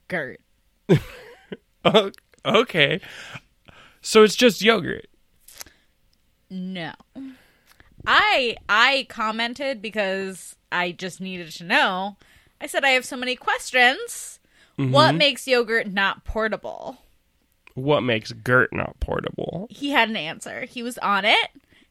Gurt. 0.08 0.40
Oh, 1.84 2.10
okay. 2.44 3.00
So 4.02 4.24
it's 4.24 4.34
just 4.34 4.60
yogurt. 4.60 5.06
No. 6.50 6.92
I 8.06 8.56
I 8.68 9.06
commented 9.08 9.82
because 9.82 10.56
I 10.70 10.92
just 10.92 11.20
needed 11.20 11.50
to 11.52 11.64
know. 11.64 12.16
I 12.60 12.66
said 12.66 12.84
I 12.84 12.90
have 12.90 13.04
so 13.04 13.16
many 13.16 13.36
questions. 13.36 14.40
Mm-hmm. 14.78 14.92
What 14.92 15.14
makes 15.14 15.46
yogurt 15.46 15.88
not 15.88 16.24
portable? 16.24 16.98
What 17.74 18.02
makes 18.02 18.32
Gert 18.32 18.72
not 18.72 18.98
portable? 19.00 19.68
He 19.70 19.90
had 19.90 20.08
an 20.08 20.16
answer. 20.16 20.62
He 20.62 20.82
was 20.82 20.98
on 20.98 21.24
it. 21.24 21.50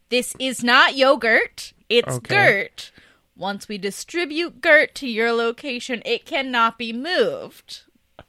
This 0.10 0.36
is 0.40 0.64
not 0.64 0.96
yogurt. 0.96 1.74
It's 1.90 2.16
Okay. 2.16 2.36
Gert. 2.36 2.92
Once 3.36 3.68
we 3.68 3.78
distribute 3.78 4.62
Gert 4.62 4.96
to 4.96 5.08
your 5.08 5.32
location, 5.32 6.02
it 6.06 6.26
cannot 6.26 6.78
be 6.78 6.92
moved. 6.92 7.82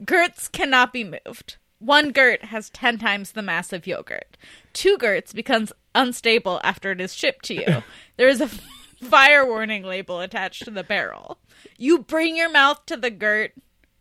Gerts 0.03 0.49
cannot 0.49 0.93
be 0.93 1.03
moved. 1.03 1.57
One 1.79 2.11
Gert 2.11 2.45
has 2.45 2.69
10 2.69 2.97
times 2.99 3.31
the 3.31 3.41
mass 3.41 3.73
of 3.73 3.87
yogurt. 3.87 4.37
Two 4.73 4.97
Gerts 4.97 5.33
becomes 5.33 5.73
unstable 5.95 6.59
after 6.63 6.91
it 6.91 7.01
is 7.01 7.13
shipped 7.13 7.45
to 7.45 7.55
you. 7.55 7.83
there 8.17 8.29
is 8.29 8.41
a 8.41 8.47
fire 9.01 9.45
warning 9.45 9.83
label 9.83 10.19
attached 10.19 10.65
to 10.65 10.71
the 10.71 10.83
barrel. 10.83 11.39
You 11.77 11.99
bring 11.99 12.35
your 12.35 12.49
mouth 12.49 12.85
to 12.87 12.97
the 12.97 13.11
girt, 13.11 13.53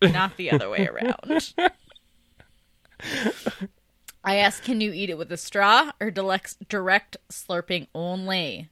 not 0.03 0.37
the 0.37 0.51
other 0.51 0.71
way 0.71 0.87
around. 0.87 1.55
I 4.25 4.37
ask, 4.37 4.63
can 4.63 4.81
you 4.81 4.93
eat 4.93 5.11
it 5.11 5.19
with 5.19 5.33
a 5.33 5.37
straw 5.37 5.93
or 6.01 6.11
direct, 6.11 6.69
direct 6.69 7.17
slurping 7.31 7.87
only? 7.95 8.69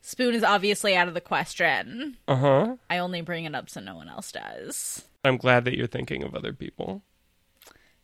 Spoon 0.00 0.34
is 0.34 0.42
obviously 0.42 0.96
out 0.96 1.08
of 1.08 1.14
the 1.14 1.20
question. 1.20 2.16
Uh 2.26 2.36
huh. 2.36 2.76
I 2.88 2.98
only 2.98 3.20
bring 3.20 3.44
it 3.44 3.54
up 3.54 3.68
so 3.68 3.80
no 3.80 3.96
one 3.96 4.08
else 4.08 4.32
does. 4.32 5.04
I'm 5.24 5.36
glad 5.36 5.64
that 5.64 5.76
you're 5.76 5.86
thinking 5.86 6.22
of 6.22 6.34
other 6.34 6.52
people. 6.52 7.02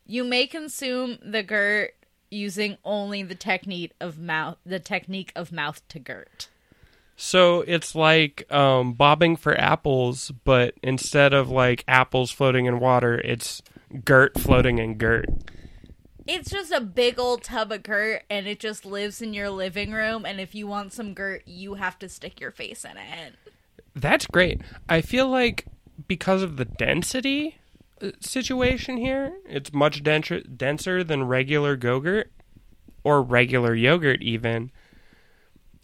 You 0.05 0.23
may 0.23 0.45
consume 0.45 1.17
the 1.21 1.41
gurt 1.43 1.95
using 2.35 2.77
only 2.83 3.23
the 3.23 3.35
technique 3.35 3.93
of 3.99 4.19
mouth 4.19 4.57
the 4.65 4.79
technique 4.79 5.31
of 5.35 5.51
mouth 5.51 5.81
to 5.89 5.99
girt. 5.99 6.49
So 7.17 7.61
it's 7.61 7.95
like 7.95 8.51
um, 8.51 8.93
bobbing 8.93 9.37
for 9.37 9.57
apples, 9.59 10.31
but 10.43 10.73
instead 10.83 11.33
of 11.33 11.49
like 11.49 11.83
apples 11.87 12.29
floating 12.29 12.65
in 12.65 12.79
water, 12.79 13.17
it's 13.17 13.61
girt 14.03 14.37
floating 14.37 14.79
in 14.79 14.95
girt. 14.95 15.29
It's 16.27 16.49
just 16.49 16.71
a 16.71 16.81
big 16.81 17.19
old 17.19 17.43
tub 17.43 17.71
of 17.71 17.83
girt, 17.83 18.23
and 18.29 18.47
it 18.47 18.59
just 18.59 18.83
lives 18.83 19.21
in 19.21 19.33
your 19.33 19.49
living 19.49 19.91
room 19.91 20.25
and 20.25 20.41
if 20.41 20.53
you 20.53 20.67
want 20.67 20.91
some 20.91 21.13
girt, 21.13 21.47
you 21.47 21.75
have 21.75 21.97
to 21.99 22.09
stick 22.09 22.41
your 22.41 22.51
face 22.51 22.83
in 22.83 22.97
it. 22.97 23.35
That's 23.95 24.27
great. 24.27 24.61
I 24.89 25.01
feel 25.01 25.29
like 25.29 25.65
because 26.07 26.41
of 26.41 26.57
the 26.57 26.65
density 26.65 27.57
situation 28.19 28.97
here, 28.97 29.37
it's 29.47 29.73
much 29.73 30.03
denser 30.03 30.41
denser 30.41 31.03
than 31.03 31.23
regular 31.23 31.75
Go-Gurt 31.75 32.31
or 33.03 33.21
regular 33.21 33.73
yogurt 33.75 34.21
even. 34.21 34.71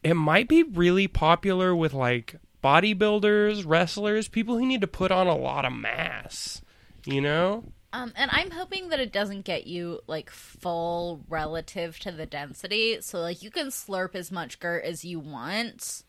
It 0.03 0.15
might 0.15 0.47
be 0.47 0.63
really 0.63 1.07
popular 1.07 1.75
with 1.75 1.93
like 1.93 2.35
bodybuilders, 2.63 3.63
wrestlers, 3.65 4.27
people 4.27 4.57
who 4.57 4.65
need 4.65 4.81
to 4.81 4.87
put 4.87 5.11
on 5.11 5.27
a 5.27 5.37
lot 5.37 5.63
of 5.63 5.73
mass, 5.73 6.61
you 7.05 7.21
know? 7.21 7.63
Um, 7.93 8.13
and 8.15 8.31
I'm 8.33 8.51
hoping 8.51 8.89
that 8.89 8.99
it 8.99 9.11
doesn't 9.11 9.45
get 9.45 9.67
you 9.67 9.99
like 10.07 10.29
full 10.29 11.23
relative 11.27 11.99
to 11.99 12.11
the 12.11 12.25
density. 12.25 12.99
So 13.01 13.19
like 13.19 13.43
you 13.43 13.51
can 13.51 13.67
slurp 13.67 14.15
as 14.15 14.31
much 14.31 14.59
gurt 14.59 14.83
as 14.83 15.03
you 15.03 15.19
want, 15.19 16.03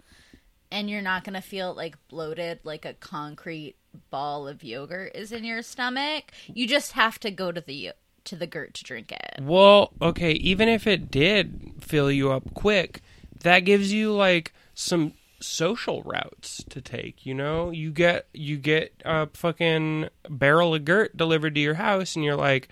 and 0.72 0.90
you're 0.90 1.02
not 1.02 1.22
gonna 1.22 1.42
feel 1.42 1.74
like 1.74 1.96
bloated 2.08 2.60
like 2.64 2.84
a 2.84 2.94
concrete 2.94 3.76
ball 4.10 4.48
of 4.48 4.64
yogurt 4.64 5.12
is 5.14 5.30
in 5.30 5.44
your 5.44 5.62
stomach. 5.62 6.32
You 6.52 6.66
just 6.66 6.92
have 6.92 7.20
to 7.20 7.30
go 7.30 7.52
to 7.52 7.60
the 7.60 7.92
to 8.24 8.36
the 8.36 8.46
gurt 8.46 8.74
to 8.74 8.84
drink 8.84 9.12
it. 9.12 9.42
Well, 9.42 9.92
okay, 10.00 10.32
even 10.32 10.68
if 10.68 10.86
it 10.86 11.10
did 11.10 11.74
fill 11.80 12.10
you 12.10 12.32
up 12.32 12.54
quick, 12.54 13.02
that 13.40 13.60
gives 13.60 13.92
you 13.92 14.12
like 14.12 14.52
some 14.74 15.12
social 15.40 16.02
routes 16.04 16.64
to 16.70 16.80
take, 16.80 17.26
you 17.26 17.34
know? 17.34 17.70
You 17.70 17.90
get 17.90 18.28
you 18.32 18.56
get 18.56 18.94
a 19.04 19.28
fucking 19.34 20.08
barrel 20.28 20.74
of 20.74 20.84
Gert 20.84 21.16
delivered 21.16 21.54
to 21.56 21.60
your 21.60 21.74
house 21.74 22.16
and 22.16 22.24
you're 22.24 22.36
like 22.36 22.68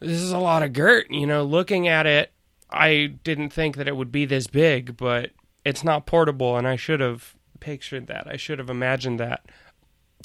this 0.00 0.20
is 0.20 0.32
a 0.32 0.38
lot 0.38 0.62
of 0.62 0.72
Gert, 0.72 1.10
you 1.10 1.26
know, 1.26 1.44
looking 1.44 1.86
at 1.86 2.06
it, 2.06 2.32
I 2.70 3.12
didn't 3.22 3.50
think 3.50 3.76
that 3.76 3.86
it 3.86 3.96
would 3.96 4.10
be 4.10 4.24
this 4.24 4.46
big, 4.46 4.96
but 4.96 5.30
it's 5.64 5.84
not 5.84 6.06
portable 6.06 6.56
and 6.56 6.66
I 6.66 6.76
should 6.76 7.00
have 7.00 7.34
pictured 7.60 8.06
that. 8.08 8.26
I 8.26 8.36
should 8.36 8.58
have 8.58 8.70
imagined 8.70 9.20
that. 9.20 9.46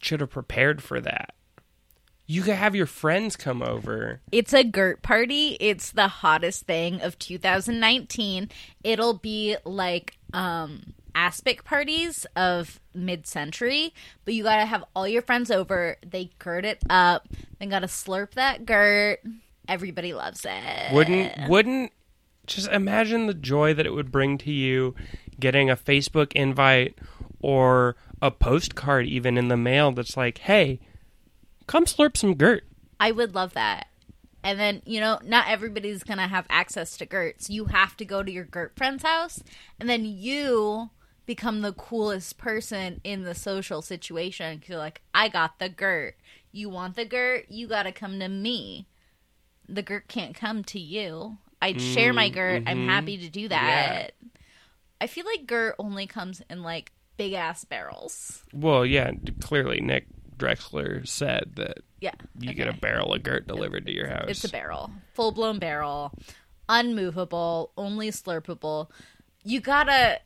Should 0.02 0.22
have 0.22 0.30
prepared 0.30 0.82
for 0.84 1.00
that. 1.02 1.34
You 2.28 2.42
could 2.42 2.56
have 2.56 2.76
your 2.76 2.88
friends 2.88 3.36
come 3.36 3.62
over. 3.62 4.22
It's 4.32 4.54
a 4.54 4.64
Gert 4.64 5.04
party. 5.04 5.58
It's 5.60 5.92
the 5.92 6.08
hottest 6.08 6.66
thing 6.66 7.02
of 7.02 7.20
2019. 7.20 8.50
It'll 8.84 9.14
be 9.14 9.58
like 9.64 10.18
um 10.34 10.94
aspic 11.14 11.64
parties 11.64 12.26
of 12.36 12.80
mid-century, 12.94 13.94
but 14.26 14.34
you 14.34 14.44
got 14.44 14.58
to 14.58 14.66
have 14.66 14.84
all 14.94 15.08
your 15.08 15.22
friends 15.22 15.50
over. 15.50 15.96
They 16.06 16.32
girt 16.40 16.66
it 16.66 16.84
up. 16.90 17.30
Then 17.60 17.70
got 17.70 17.80
to 17.80 17.88
slurp 17.88 18.32
that 18.32 18.66
Gert. 18.66 19.22
Everybody 19.68 20.14
loves 20.14 20.46
it. 20.48 20.94
Wouldn't 20.94 21.50
wouldn't 21.50 21.92
just 22.46 22.70
imagine 22.70 23.28
the 23.28 23.34
joy 23.34 23.74
that 23.74 23.86
it 23.86 23.94
would 23.94 24.12
bring 24.12 24.38
to 24.40 24.52
you 24.52 24.94
getting 25.40 25.70
a 25.70 25.76
Facebook 25.76 26.34
invite 26.34 26.98
or 27.42 27.96
a 28.22 28.32
postcard 28.32 29.06
even 29.06 29.38
in 29.38 29.48
the 29.48 29.58
mail 29.58 29.92
that's 29.92 30.18
like, 30.18 30.40
"Hey, 30.40 30.80
come 31.68 31.86
slurp 31.86 32.18
some 32.18 32.36
Gert." 32.36 32.66
I 33.00 33.12
would 33.12 33.36
love 33.36 33.54
that. 33.54 33.88
And 34.44 34.60
then, 34.60 34.84
you 34.86 35.00
know, 35.00 35.20
not 35.24 35.48
everybody's 35.48 36.04
going 36.04 36.20
to 36.20 36.28
have 36.28 36.46
access 36.52 36.98
to 36.98 37.06
Gert's. 37.08 37.50
You 37.50 37.66
have 37.66 37.98
to 37.98 38.06
go 38.06 38.22
to 38.22 38.32
your 38.32 38.46
Gert 38.46 38.76
friend's 38.78 39.04
house, 39.04 39.44
and 39.80 39.90
then 39.90 40.06
you 40.06 40.92
become 41.26 41.62
the 41.62 41.74
coolest 41.74 42.38
person 42.38 43.02
in 43.04 43.24
the 43.24 43.34
social 43.34 43.82
situation. 43.82 44.62
You're 44.68 44.78
like, 44.78 45.02
I 45.14 45.30
got 45.30 45.58
the 45.60 45.70
Gert. 45.70 46.16
You 46.52 46.70
want 46.70 46.96
the 46.96 47.06
Gert? 47.06 47.46
You 47.50 47.68
got 47.68 47.84
to 47.84 47.92
come 47.92 48.20
to 48.20 48.28
me. 48.28 48.88
The 49.68 49.82
Gert 49.82 50.08
can't 50.08 50.36
come 50.36 50.64
to 50.66 50.80
you. 50.80 51.38
I'd 51.62 51.82
share 51.82 52.14
my 52.14 52.30
mm, 52.30 52.34
Gert. 52.34 52.64
I'm 52.68 52.78
mm-hmm. 52.78 52.90
happy 52.90 53.18
to 53.18 53.30
do 53.30 53.48
that. 53.48 54.12
I 55.02 55.08
feel 55.08 55.26
like 55.26 55.46
Gert 55.48 55.76
only 55.80 56.08
comes 56.08 56.42
in 56.50 56.64
like 56.64 56.92
big 57.18 57.34
ass 57.34 57.64
barrels. 57.66 58.44
Well, 58.54 58.86
yeah, 58.86 59.12
clearly 59.42 59.80
Nick 59.82 60.08
Drexler 60.38 61.08
said 61.08 61.52
that 61.56 61.78
Yeah. 62.02 62.12
you 62.40 62.54
get 62.54 62.68
a 62.68 62.74
barrel 62.74 63.14
of 63.14 63.24
Gert 63.24 63.48
delivered 63.48 63.86
to 63.86 63.92
your 63.94 64.08
house. 64.10 64.26
It's 64.30 64.44
a 64.44 64.50
barrel, 64.50 64.92
full 65.14 65.32
blown 65.32 65.60
barrel, 65.60 66.12
unmovable, 66.70 67.72
only 67.78 68.10
slurpable. 68.12 68.90
You 69.44 69.62
gotta, 69.62 70.20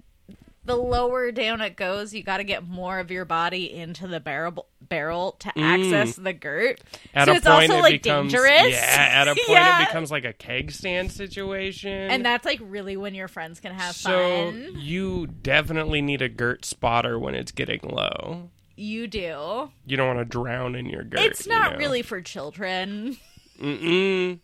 the 0.66 0.76
lower 0.76 1.32
down 1.32 1.62
it 1.62 1.76
goes, 1.76 2.14
you 2.14 2.24
gotta 2.24 2.44
get 2.44 2.68
more 2.68 3.00
of 3.00 3.12
your 3.12 3.26
body 3.26 3.74
into 3.74 4.08
the 4.08 4.20
barrel 4.20 4.68
barrel 4.82 5.34
to 5.40 5.50
mm. 5.50 5.62
access 5.62 6.16
the 6.16 6.34
girt. 6.34 6.82
At 7.14 7.26
so 7.26 7.34
a 7.34 7.36
it's 7.36 7.46
point, 7.46 7.72
also 7.72 7.80
it 7.80 7.82
like 7.82 8.04
becomes, 8.04 8.32
dangerous. 8.32 8.72
Yeah, 8.72 9.10
at 9.14 9.28
a 9.28 9.36
point, 9.36 9.50
Yeah. 9.50 9.82
it 9.82 9.88
becomes 9.88 10.12
like 10.12 10.26
a 10.26 10.34
keg 10.34 10.72
stand 10.72 11.12
situation. 11.12 11.92
and 12.12 12.26
that's 12.26 12.46
like 12.46 12.60
really 12.62 12.98
when 12.98 13.16
your 13.16 13.28
friends 13.28 13.60
can 13.60 13.74
have 13.74 13.96
so 13.96 14.10
fun. 14.52 14.70
So 14.74 14.80
you 14.80 15.28
definitely 15.28 16.02
need 16.02 16.22
a 16.22 16.30
girt 16.30 16.66
spotter 16.66 17.18
when 17.18 17.36
it's 17.36 17.52
getting 17.52 17.82
low. 17.84 18.50
You 18.76 19.08
do. 19.08 19.72
You 19.86 19.98
don't 19.98 20.16
want 20.16 20.20
to 20.20 20.26
drown 20.26 20.74
in 20.76 20.86
your 20.86 21.04
Gert. 21.04 21.20
It's 21.20 21.46
not 21.46 21.66
you 21.66 21.72
know? 21.74 21.78
really 21.80 22.02
for 22.02 22.22
children. 22.22 23.18
Mm-mm. 23.60 24.40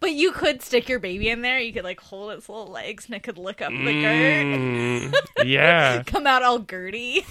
But 0.00 0.12
you 0.12 0.32
could 0.32 0.62
stick 0.62 0.88
your 0.88 1.00
baby 1.00 1.28
in 1.28 1.42
there. 1.42 1.58
You 1.58 1.72
could 1.72 1.84
like 1.84 2.00
hold 2.00 2.32
its 2.32 2.48
little 2.48 2.68
legs 2.68 3.06
and 3.06 3.14
it 3.14 3.22
could 3.22 3.38
lick 3.38 3.60
up 3.60 3.70
the 3.72 4.00
girt. 4.00 4.46
Mm. 4.46 5.14
yeah. 5.44 6.02
come 6.06 6.26
out 6.26 6.42
all 6.42 6.58
girty. 6.60 7.26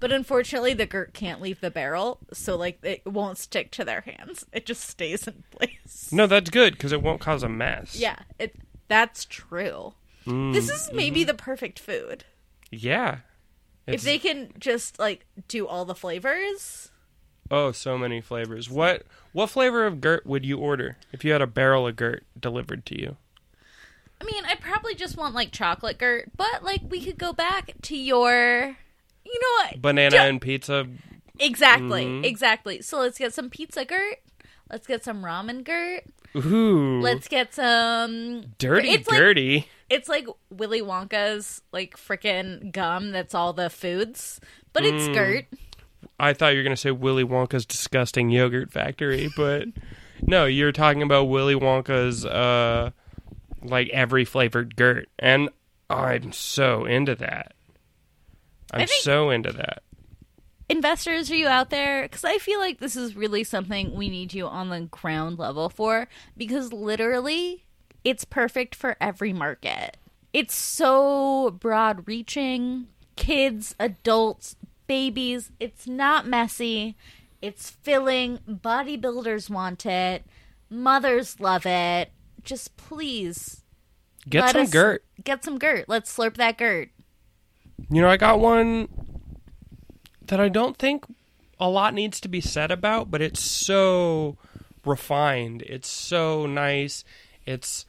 But 0.00 0.12
unfortunately, 0.12 0.74
the 0.74 0.86
girt 0.86 1.14
can't 1.14 1.40
leave 1.40 1.60
the 1.60 1.70
barrel, 1.70 2.18
so 2.32 2.56
like 2.56 2.78
it 2.82 3.06
won't 3.06 3.38
stick 3.38 3.70
to 3.72 3.84
their 3.84 4.00
hands. 4.00 4.44
It 4.52 4.66
just 4.66 4.82
stays 4.84 5.26
in 5.28 5.44
place. 5.50 6.10
No, 6.10 6.26
that's 6.26 6.50
good 6.50 6.72
because 6.74 6.92
it 6.92 7.02
won't 7.02 7.20
cause 7.20 7.42
a 7.42 7.48
mess. 7.48 7.96
Yeah, 7.96 8.16
it 8.38 8.56
that's 8.88 9.24
true. 9.24 9.94
Mm, 10.26 10.52
This 10.52 10.68
is 10.68 10.90
maybe 10.92 11.20
mm-hmm. 11.20 11.28
the 11.28 11.34
perfect 11.34 11.78
food 11.78 12.24
Yeah. 12.70 13.18
if 13.86 14.02
they 14.02 14.18
can 14.18 14.52
just 14.58 14.98
like 14.98 15.24
do 15.48 15.66
all 15.66 15.84
the 15.84 15.94
flavors. 15.94 16.90
Oh, 17.50 17.72
so 17.72 17.98
many 17.98 18.20
flavors. 18.20 18.70
What 18.70 19.02
what 19.32 19.48
flavor 19.50 19.86
of 19.86 20.00
Gert 20.00 20.24
would 20.26 20.44
you 20.44 20.58
order 20.58 20.96
if 21.12 21.24
you 21.24 21.32
had 21.32 21.42
a 21.42 21.46
barrel 21.46 21.86
of 21.86 21.96
Gert 21.96 22.24
delivered 22.38 22.86
to 22.86 23.00
you? 23.00 23.16
I 24.20 24.24
mean, 24.24 24.44
I 24.44 24.54
probably 24.54 24.94
just 24.94 25.16
want 25.16 25.34
like 25.34 25.50
chocolate 25.50 25.98
girt, 25.98 26.30
but 26.36 26.62
like 26.62 26.82
we 26.88 27.02
could 27.02 27.16
go 27.18 27.32
back 27.32 27.72
to 27.82 27.96
your, 27.96 28.76
you 29.24 29.40
know 29.40 29.64
what? 29.64 29.80
Banana 29.82 30.16
and 30.16 30.40
pizza. 30.40 30.86
Exactly, 31.38 32.04
Mhm. 32.04 32.24
exactly. 32.24 32.82
So 32.82 32.98
let's 33.00 33.18
get 33.18 33.32
some 33.32 33.48
pizza 33.48 33.84
girt. 33.84 34.18
Let's 34.70 34.86
get 34.86 35.02
some 35.04 35.22
ramen 35.22 35.64
girt. 35.64 36.04
Ooh. 36.36 37.00
Let's 37.00 37.26
get 37.28 37.54
some 37.54 38.42
dirty 38.58 38.90
It's 38.90 39.08
like 39.08 39.66
It's 39.88 40.08
like 40.08 40.26
Willy 40.50 40.82
Wonka's 40.82 41.62
like 41.72 41.96
freaking 41.96 42.70
gum 42.72 43.10
that's 43.10 43.34
all 43.34 43.52
the 43.54 43.70
foods, 43.70 44.38
but 44.72 44.84
it's 44.84 45.04
Mm. 45.08 45.12
skirt. 45.14 45.46
I 46.20 46.32
thought 46.34 46.52
you 46.52 46.58
were 46.58 46.64
going 46.64 46.76
to 46.76 46.80
say 46.80 46.90
Willy 46.90 47.24
Wonka's 47.24 47.66
disgusting 47.66 48.30
yogurt 48.30 48.70
factory, 48.70 49.30
but 49.36 49.68
no, 50.22 50.44
you're 50.44 50.72
talking 50.72 51.02
about 51.02 51.24
Willy 51.24 51.54
Wonka's 51.54 52.24
uh 52.24 52.90
like 53.62 53.88
every 53.90 54.24
flavored 54.24 54.76
Gert. 54.76 55.08
And 55.18 55.50
I'm 55.88 56.32
so 56.32 56.84
into 56.84 57.14
that. 57.16 57.54
I'm 58.72 58.86
so 58.86 59.30
into 59.30 59.52
that. 59.52 59.82
Investors, 60.68 61.30
are 61.32 61.36
you 61.36 61.48
out 61.48 61.70
there? 61.70 62.02
Because 62.02 62.24
I 62.24 62.38
feel 62.38 62.60
like 62.60 62.78
this 62.78 62.94
is 62.94 63.16
really 63.16 63.42
something 63.42 63.92
we 63.92 64.08
need 64.08 64.32
you 64.32 64.46
on 64.46 64.68
the 64.68 64.82
ground 64.82 65.38
level 65.38 65.68
for 65.68 66.06
because 66.36 66.72
literally 66.72 67.64
it's 68.04 68.24
perfect 68.24 68.76
for 68.76 68.96
every 69.00 69.32
market. 69.32 69.96
It's 70.32 70.54
so 70.54 71.50
broad 71.58 72.06
reaching. 72.06 72.86
Kids, 73.16 73.74
adults, 73.80 74.54
babies. 74.90 75.52
It's 75.60 75.86
not 75.86 76.26
messy. 76.26 76.96
It's 77.40 77.70
filling. 77.70 78.40
Bodybuilders 78.48 79.48
want 79.48 79.86
it. 79.86 80.24
Mothers 80.68 81.38
love 81.38 81.64
it. 81.64 82.10
Just 82.42 82.76
please 82.76 83.62
Get 84.28 84.50
some 84.50 84.62
us- 84.62 84.70
Gert. 84.70 85.04
Get 85.22 85.44
some 85.44 85.58
Gert. 85.58 85.88
Let's 85.88 86.12
slurp 86.14 86.36
that 86.38 86.58
Gert. 86.58 86.88
You 87.88 88.02
know, 88.02 88.08
I 88.08 88.16
got 88.16 88.40
one 88.40 88.88
that 90.26 90.40
I 90.40 90.48
don't 90.48 90.76
think 90.76 91.04
a 91.60 91.68
lot 91.68 91.94
needs 91.94 92.18
to 92.22 92.28
be 92.28 92.40
said 92.40 92.72
about, 92.72 93.12
but 93.12 93.22
it's 93.22 93.40
so 93.40 94.38
refined. 94.84 95.62
It's 95.62 95.88
so 95.88 96.46
nice. 96.46 97.04
It's 97.46 97.86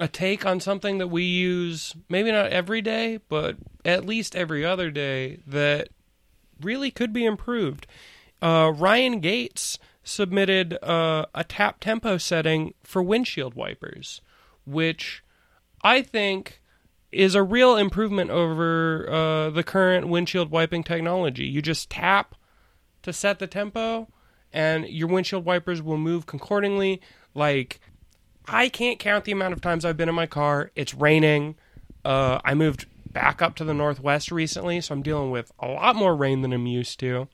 a 0.00 0.08
take 0.08 0.46
on 0.46 0.60
something 0.60 0.96
that 0.96 1.08
we 1.08 1.24
use 1.24 1.94
maybe 2.08 2.32
not 2.32 2.52
every 2.52 2.80
day, 2.80 3.20
but 3.28 3.56
at 3.84 4.06
least 4.06 4.34
every 4.34 4.64
other 4.64 4.90
day 4.90 5.40
that 5.46 5.88
really 6.60 6.90
could 6.90 7.12
be 7.12 7.24
improved. 7.24 7.86
Uh, 8.40 8.72
Ryan 8.74 9.20
Gates 9.20 9.78
submitted 10.02 10.78
uh, 10.82 11.26
a 11.34 11.44
tap 11.44 11.80
tempo 11.80 12.16
setting 12.18 12.74
for 12.82 13.02
windshield 13.02 13.54
wipers, 13.54 14.20
which 14.64 15.24
I 15.82 16.02
think 16.02 16.60
is 17.10 17.34
a 17.34 17.42
real 17.42 17.76
improvement 17.76 18.30
over 18.30 19.08
uh, 19.10 19.50
the 19.50 19.62
current 19.62 20.08
windshield 20.08 20.50
wiping 20.50 20.84
technology. 20.84 21.46
You 21.46 21.62
just 21.62 21.90
tap 21.90 22.34
to 23.02 23.12
set 23.12 23.38
the 23.38 23.46
tempo, 23.46 24.08
and 24.52 24.86
your 24.88 25.08
windshield 25.08 25.44
wipers 25.44 25.80
will 25.82 25.98
move 25.98 26.26
concordingly. 26.26 27.00
Like, 27.34 27.80
I 28.46 28.68
can't 28.68 28.98
count 28.98 29.24
the 29.24 29.32
amount 29.32 29.54
of 29.54 29.60
times 29.60 29.84
I've 29.84 29.96
been 29.96 30.08
in 30.08 30.14
my 30.14 30.26
car. 30.26 30.70
It's 30.74 30.94
raining. 30.94 31.56
Uh, 32.04 32.40
I 32.44 32.54
moved 32.54 32.86
back 33.16 33.40
up 33.40 33.54
to 33.54 33.64
the 33.64 33.72
northwest 33.72 34.30
recently, 34.30 34.78
so 34.82 34.92
I'm 34.92 35.00
dealing 35.00 35.30
with 35.30 35.50
a 35.58 35.68
lot 35.68 35.96
more 35.96 36.14
rain 36.14 36.42
than 36.42 36.52
I'm 36.52 36.66
used 36.66 37.00
to. 37.00 37.28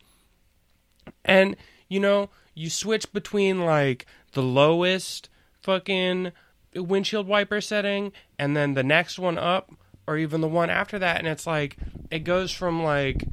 And, 1.24 1.56
you 1.88 1.98
know, 1.98 2.30
you 2.54 2.70
switch 2.70 3.12
between 3.12 3.64
like 3.64 4.06
the 4.30 4.44
lowest 4.44 5.28
fucking 5.60 6.30
windshield 6.76 7.26
wiper 7.26 7.60
setting 7.60 8.12
and 8.38 8.56
then 8.56 8.74
the 8.74 8.84
next 8.84 9.18
one 9.18 9.38
up 9.38 9.72
or 10.06 10.16
even 10.16 10.40
the 10.40 10.46
one 10.46 10.70
after 10.70 11.00
that 11.00 11.18
and 11.18 11.26
it's 11.26 11.48
like 11.48 11.76
it 12.12 12.20
goes 12.20 12.52
from 12.52 12.82
like 12.82 13.24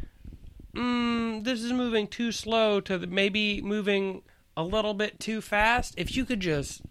mm, 0.75 1.43
this 1.43 1.61
is 1.61 1.71
moving 1.71 2.07
too 2.07 2.31
slow 2.31 2.81
to 2.81 2.97
maybe 3.07 3.61
moving 3.61 4.23
a 4.57 4.63
little 4.63 4.93
bit 4.93 5.19
too 5.19 5.39
fast 5.39 5.93
if 5.97 6.15
you 6.15 6.25
could 6.25 6.39
just 6.39 6.81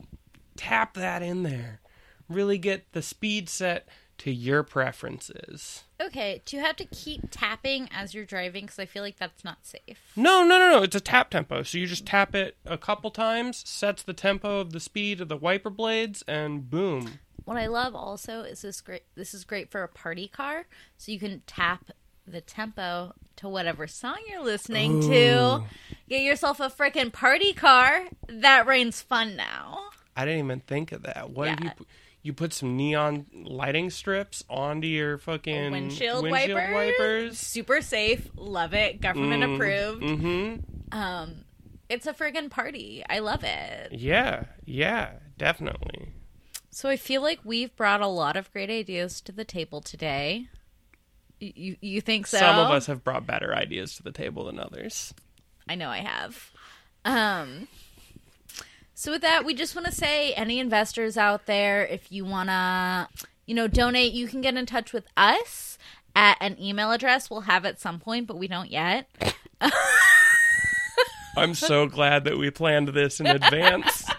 tap 0.56 0.94
that 0.94 1.22
in 1.22 1.42
there 1.42 1.80
really 2.28 2.58
get 2.58 2.90
the 2.92 3.02
speed 3.02 3.48
set 3.48 3.86
to 4.18 4.30
your 4.32 4.62
preferences 4.62 5.84
Okay, 6.00 6.42
do 6.44 6.56
you 6.56 6.62
have 6.62 6.76
to 6.76 6.84
keep 6.84 7.22
tapping 7.28 7.88
as 7.92 8.14
you're 8.14 8.24
driving? 8.24 8.66
Because 8.66 8.78
I 8.78 8.86
feel 8.86 9.02
like 9.02 9.18
that's 9.18 9.42
not 9.42 9.66
safe. 9.66 9.98
No, 10.14 10.44
no, 10.44 10.56
no, 10.56 10.70
no. 10.70 10.82
It's 10.84 10.94
a 10.94 11.00
tap 11.00 11.28
tempo. 11.30 11.64
So 11.64 11.76
you 11.76 11.88
just 11.88 12.06
tap 12.06 12.36
it 12.36 12.56
a 12.64 12.78
couple 12.78 13.10
times, 13.10 13.64
sets 13.68 14.04
the 14.04 14.12
tempo 14.12 14.60
of 14.60 14.70
the 14.72 14.78
speed 14.78 15.20
of 15.20 15.28
the 15.28 15.36
wiper 15.36 15.70
blades, 15.70 16.22
and 16.28 16.70
boom. 16.70 17.18
What 17.44 17.56
I 17.56 17.66
love 17.66 17.96
also 17.96 18.42
is 18.42 18.62
this 18.62 18.80
great. 18.80 19.02
This 19.16 19.34
is 19.34 19.42
great 19.44 19.72
for 19.72 19.82
a 19.82 19.88
party 19.88 20.28
car, 20.28 20.66
so 20.98 21.10
you 21.10 21.18
can 21.18 21.42
tap 21.48 21.86
the 22.24 22.42
tempo 22.42 23.12
to 23.34 23.48
whatever 23.48 23.88
song 23.88 24.18
you're 24.30 24.44
listening 24.44 25.00
to. 25.00 25.64
Get 26.08 26.22
yourself 26.22 26.60
a 26.60 26.68
frickin' 26.70 27.12
party 27.12 27.52
car. 27.54 28.04
That 28.28 28.68
rain's 28.68 29.00
fun 29.02 29.34
now. 29.34 29.80
I 30.16 30.24
didn't 30.24 30.44
even 30.44 30.60
think 30.60 30.92
of 30.92 31.02
that. 31.02 31.30
What 31.30 31.46
Yeah. 31.48 31.56
you 31.64 31.70
pu- 31.70 31.86
you 32.28 32.34
put 32.34 32.52
some 32.52 32.76
neon 32.76 33.24
lighting 33.32 33.88
strips 33.88 34.44
onto 34.50 34.86
your 34.86 35.16
fucking 35.16 35.72
Windshield, 35.72 36.22
windshield 36.24 36.58
wipers. 36.58 36.74
wipers? 36.74 37.38
Super 37.38 37.80
safe. 37.80 38.28
Love 38.36 38.74
it. 38.74 39.00
Government 39.00 39.42
approved. 39.42 40.02
Mm-hmm. 40.02 40.96
Um, 40.96 41.36
it's 41.88 42.06
a 42.06 42.12
friggin' 42.12 42.50
party. 42.50 43.02
I 43.08 43.20
love 43.20 43.44
it. 43.44 43.92
Yeah, 43.92 44.44
yeah, 44.66 45.12
definitely. 45.38 46.10
So 46.68 46.90
I 46.90 46.98
feel 46.98 47.22
like 47.22 47.40
we've 47.44 47.74
brought 47.76 48.02
a 48.02 48.06
lot 48.06 48.36
of 48.36 48.52
great 48.52 48.68
ideas 48.68 49.22
to 49.22 49.32
the 49.32 49.46
table 49.46 49.80
today. 49.80 50.48
You 51.40 51.76
you 51.80 52.02
think 52.02 52.26
so? 52.26 52.36
Some 52.36 52.58
of 52.58 52.70
us 52.70 52.86
have 52.88 53.02
brought 53.02 53.26
better 53.26 53.54
ideas 53.54 53.96
to 53.96 54.02
the 54.02 54.12
table 54.12 54.44
than 54.44 54.60
others. 54.60 55.14
I 55.66 55.76
know 55.76 55.88
I 55.88 56.00
have. 56.00 56.50
Um 57.06 57.68
So 58.98 59.12
with 59.12 59.22
that, 59.22 59.44
we 59.44 59.54
just 59.54 59.76
want 59.76 59.86
to 59.86 59.92
say 59.92 60.32
any 60.32 60.58
investors 60.58 61.16
out 61.16 61.46
there, 61.46 61.86
if 61.86 62.10
you 62.10 62.24
want 62.24 62.48
to, 62.48 63.06
you 63.46 63.54
know, 63.54 63.68
donate, 63.68 64.12
you 64.12 64.26
can 64.26 64.40
get 64.40 64.56
in 64.56 64.66
touch 64.66 64.92
with 64.92 65.06
us 65.16 65.78
at 66.16 66.36
an 66.40 66.60
email 66.60 66.90
address 66.90 67.30
we'll 67.30 67.42
have 67.42 67.64
at 67.64 67.80
some 67.80 68.00
point, 68.00 68.26
but 68.26 68.38
we 68.38 68.48
don't 68.48 68.72
yet. 68.72 69.08
I'm 71.36 71.54
so 71.54 71.86
glad 71.86 72.24
that 72.24 72.38
we 72.38 72.50
planned 72.50 72.88
this 72.88 73.20
in 73.20 73.28
advance. 73.28 74.04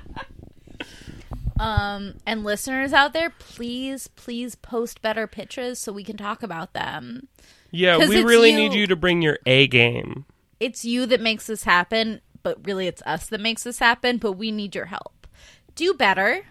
Um, 1.60 2.14
and 2.26 2.46
listeners 2.46 2.94
out 2.94 3.12
there, 3.12 3.32
please, 3.32 4.08
please 4.08 4.56
post 4.56 5.02
better 5.02 5.28
pitches 5.28 5.78
so 5.78 5.92
we 5.92 6.06
can 6.06 6.16
talk 6.16 6.42
about 6.42 6.72
them. 6.72 7.28
Yeah, 7.70 7.98
we 7.98 8.24
really 8.24 8.52
you. 8.52 8.56
need 8.56 8.74
you 8.74 8.88
to 8.88 8.96
bring 8.96 9.22
your 9.22 9.40
A 9.46 9.68
game. 9.68 10.24
It's 10.62 10.86
you 10.86 11.06
that 11.08 11.20
makes 11.20 11.48
this 11.48 11.64
happen, 11.64 12.22
but 12.44 12.66
really 12.66 12.88
it's 12.88 13.02
us 13.06 13.28
that 13.28 13.42
makes 13.42 13.64
this 13.64 13.80
happen, 13.80 14.18
but 14.18 14.34
we 14.34 14.52
need 14.52 14.76
your 14.76 14.86
help. 14.86 15.28
Do 15.76 15.94
better. 15.94 16.46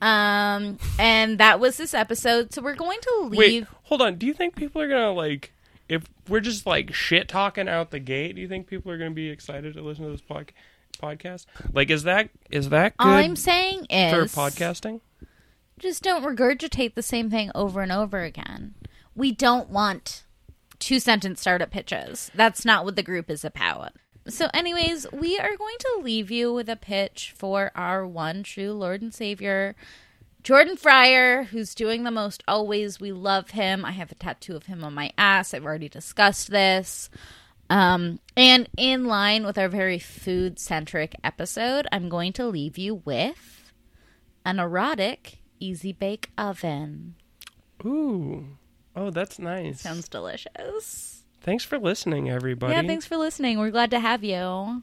Um, 0.00 0.78
and 0.98 1.38
that 1.38 1.60
was 1.60 1.76
this 1.76 1.92
episode. 1.94 2.54
So 2.54 2.62
we're 2.62 2.74
going 2.74 3.00
to 3.00 3.20
leave. 3.24 3.38
Wait, 3.38 3.66
hold 3.84 4.02
on. 4.02 4.16
Do 4.16 4.26
you 4.26 4.32
think 4.32 4.56
people 4.56 4.80
are 4.80 4.88
gonna 4.88 5.12
like 5.12 5.52
if 5.88 6.04
we're 6.28 6.40
just 6.40 6.66
like 6.66 6.94
shit 6.94 7.28
talking 7.28 7.68
out 7.68 7.90
the 7.90 8.00
gate? 8.00 8.36
Do 8.36 8.40
you 8.40 8.48
think 8.48 8.66
people 8.66 8.90
are 8.92 8.98
gonna 8.98 9.10
be 9.10 9.28
excited 9.28 9.74
to 9.74 9.82
listen 9.82 10.04
to 10.04 10.10
this 10.10 10.22
pod- 10.22 10.52
podcast? 11.02 11.46
Like, 11.72 11.90
is 11.90 12.04
that 12.04 12.30
is 12.50 12.70
that 12.70 12.96
good 12.96 13.06
All 13.06 13.12
I'm 13.12 13.36
saying 13.36 13.86
is 13.90 14.32
for 14.32 14.40
podcasting? 14.40 15.00
just 15.78 16.02
don't 16.02 16.22
regurgitate 16.22 16.94
the 16.94 17.02
same 17.02 17.30
thing 17.30 17.50
over 17.54 17.80
and 17.80 17.90
over 17.90 18.22
again. 18.22 18.74
We 19.14 19.32
don't 19.32 19.70
want 19.70 20.24
two 20.78 21.00
sentence 21.00 21.40
startup 21.40 21.70
pitches. 21.70 22.30
That's 22.34 22.64
not 22.64 22.84
what 22.84 22.96
the 22.96 23.02
group 23.02 23.30
is 23.30 23.44
about. 23.44 23.92
So, 24.28 24.48
anyways, 24.52 25.06
we 25.12 25.38
are 25.38 25.56
going 25.56 25.76
to 25.78 26.00
leave 26.02 26.30
you 26.30 26.52
with 26.52 26.68
a 26.68 26.76
pitch 26.76 27.34
for 27.36 27.72
our 27.74 28.06
one 28.06 28.42
true 28.42 28.72
Lord 28.72 29.02
and 29.02 29.14
Savior, 29.14 29.74
Jordan 30.42 30.76
Fryer, 30.76 31.44
who's 31.44 31.74
doing 31.74 32.04
the 32.04 32.10
most 32.10 32.42
always. 32.46 33.00
We 33.00 33.12
love 33.12 33.50
him. 33.50 33.84
I 33.84 33.92
have 33.92 34.12
a 34.12 34.16
tattoo 34.16 34.56
of 34.56 34.66
him 34.66 34.84
on 34.84 34.94
my 34.94 35.12
ass. 35.16 35.54
I've 35.54 35.64
already 35.64 35.88
discussed 35.88 36.50
this. 36.50 37.08
Um, 37.70 38.18
and 38.36 38.68
in 38.76 39.04
line 39.04 39.46
with 39.46 39.56
our 39.56 39.68
very 39.68 39.98
food 39.98 40.58
centric 40.58 41.14
episode, 41.22 41.86
I'm 41.92 42.08
going 42.08 42.32
to 42.34 42.46
leave 42.46 42.76
you 42.76 42.96
with 43.04 43.72
an 44.44 44.58
erotic 44.58 45.38
easy 45.60 45.92
bake 45.92 46.30
oven. 46.36 47.14
Ooh, 47.84 48.46
oh, 48.96 49.10
that's 49.10 49.38
nice. 49.38 49.80
Sounds 49.80 50.08
delicious. 50.08 51.19
Thanks 51.40 51.64
for 51.64 51.78
listening, 51.78 52.28
everybody. 52.28 52.74
Yeah, 52.74 52.82
thanks 52.82 53.06
for 53.06 53.16
listening. 53.16 53.58
We're 53.58 53.70
glad 53.70 53.90
to 53.92 54.00
have 54.00 54.22
you. 54.22 54.82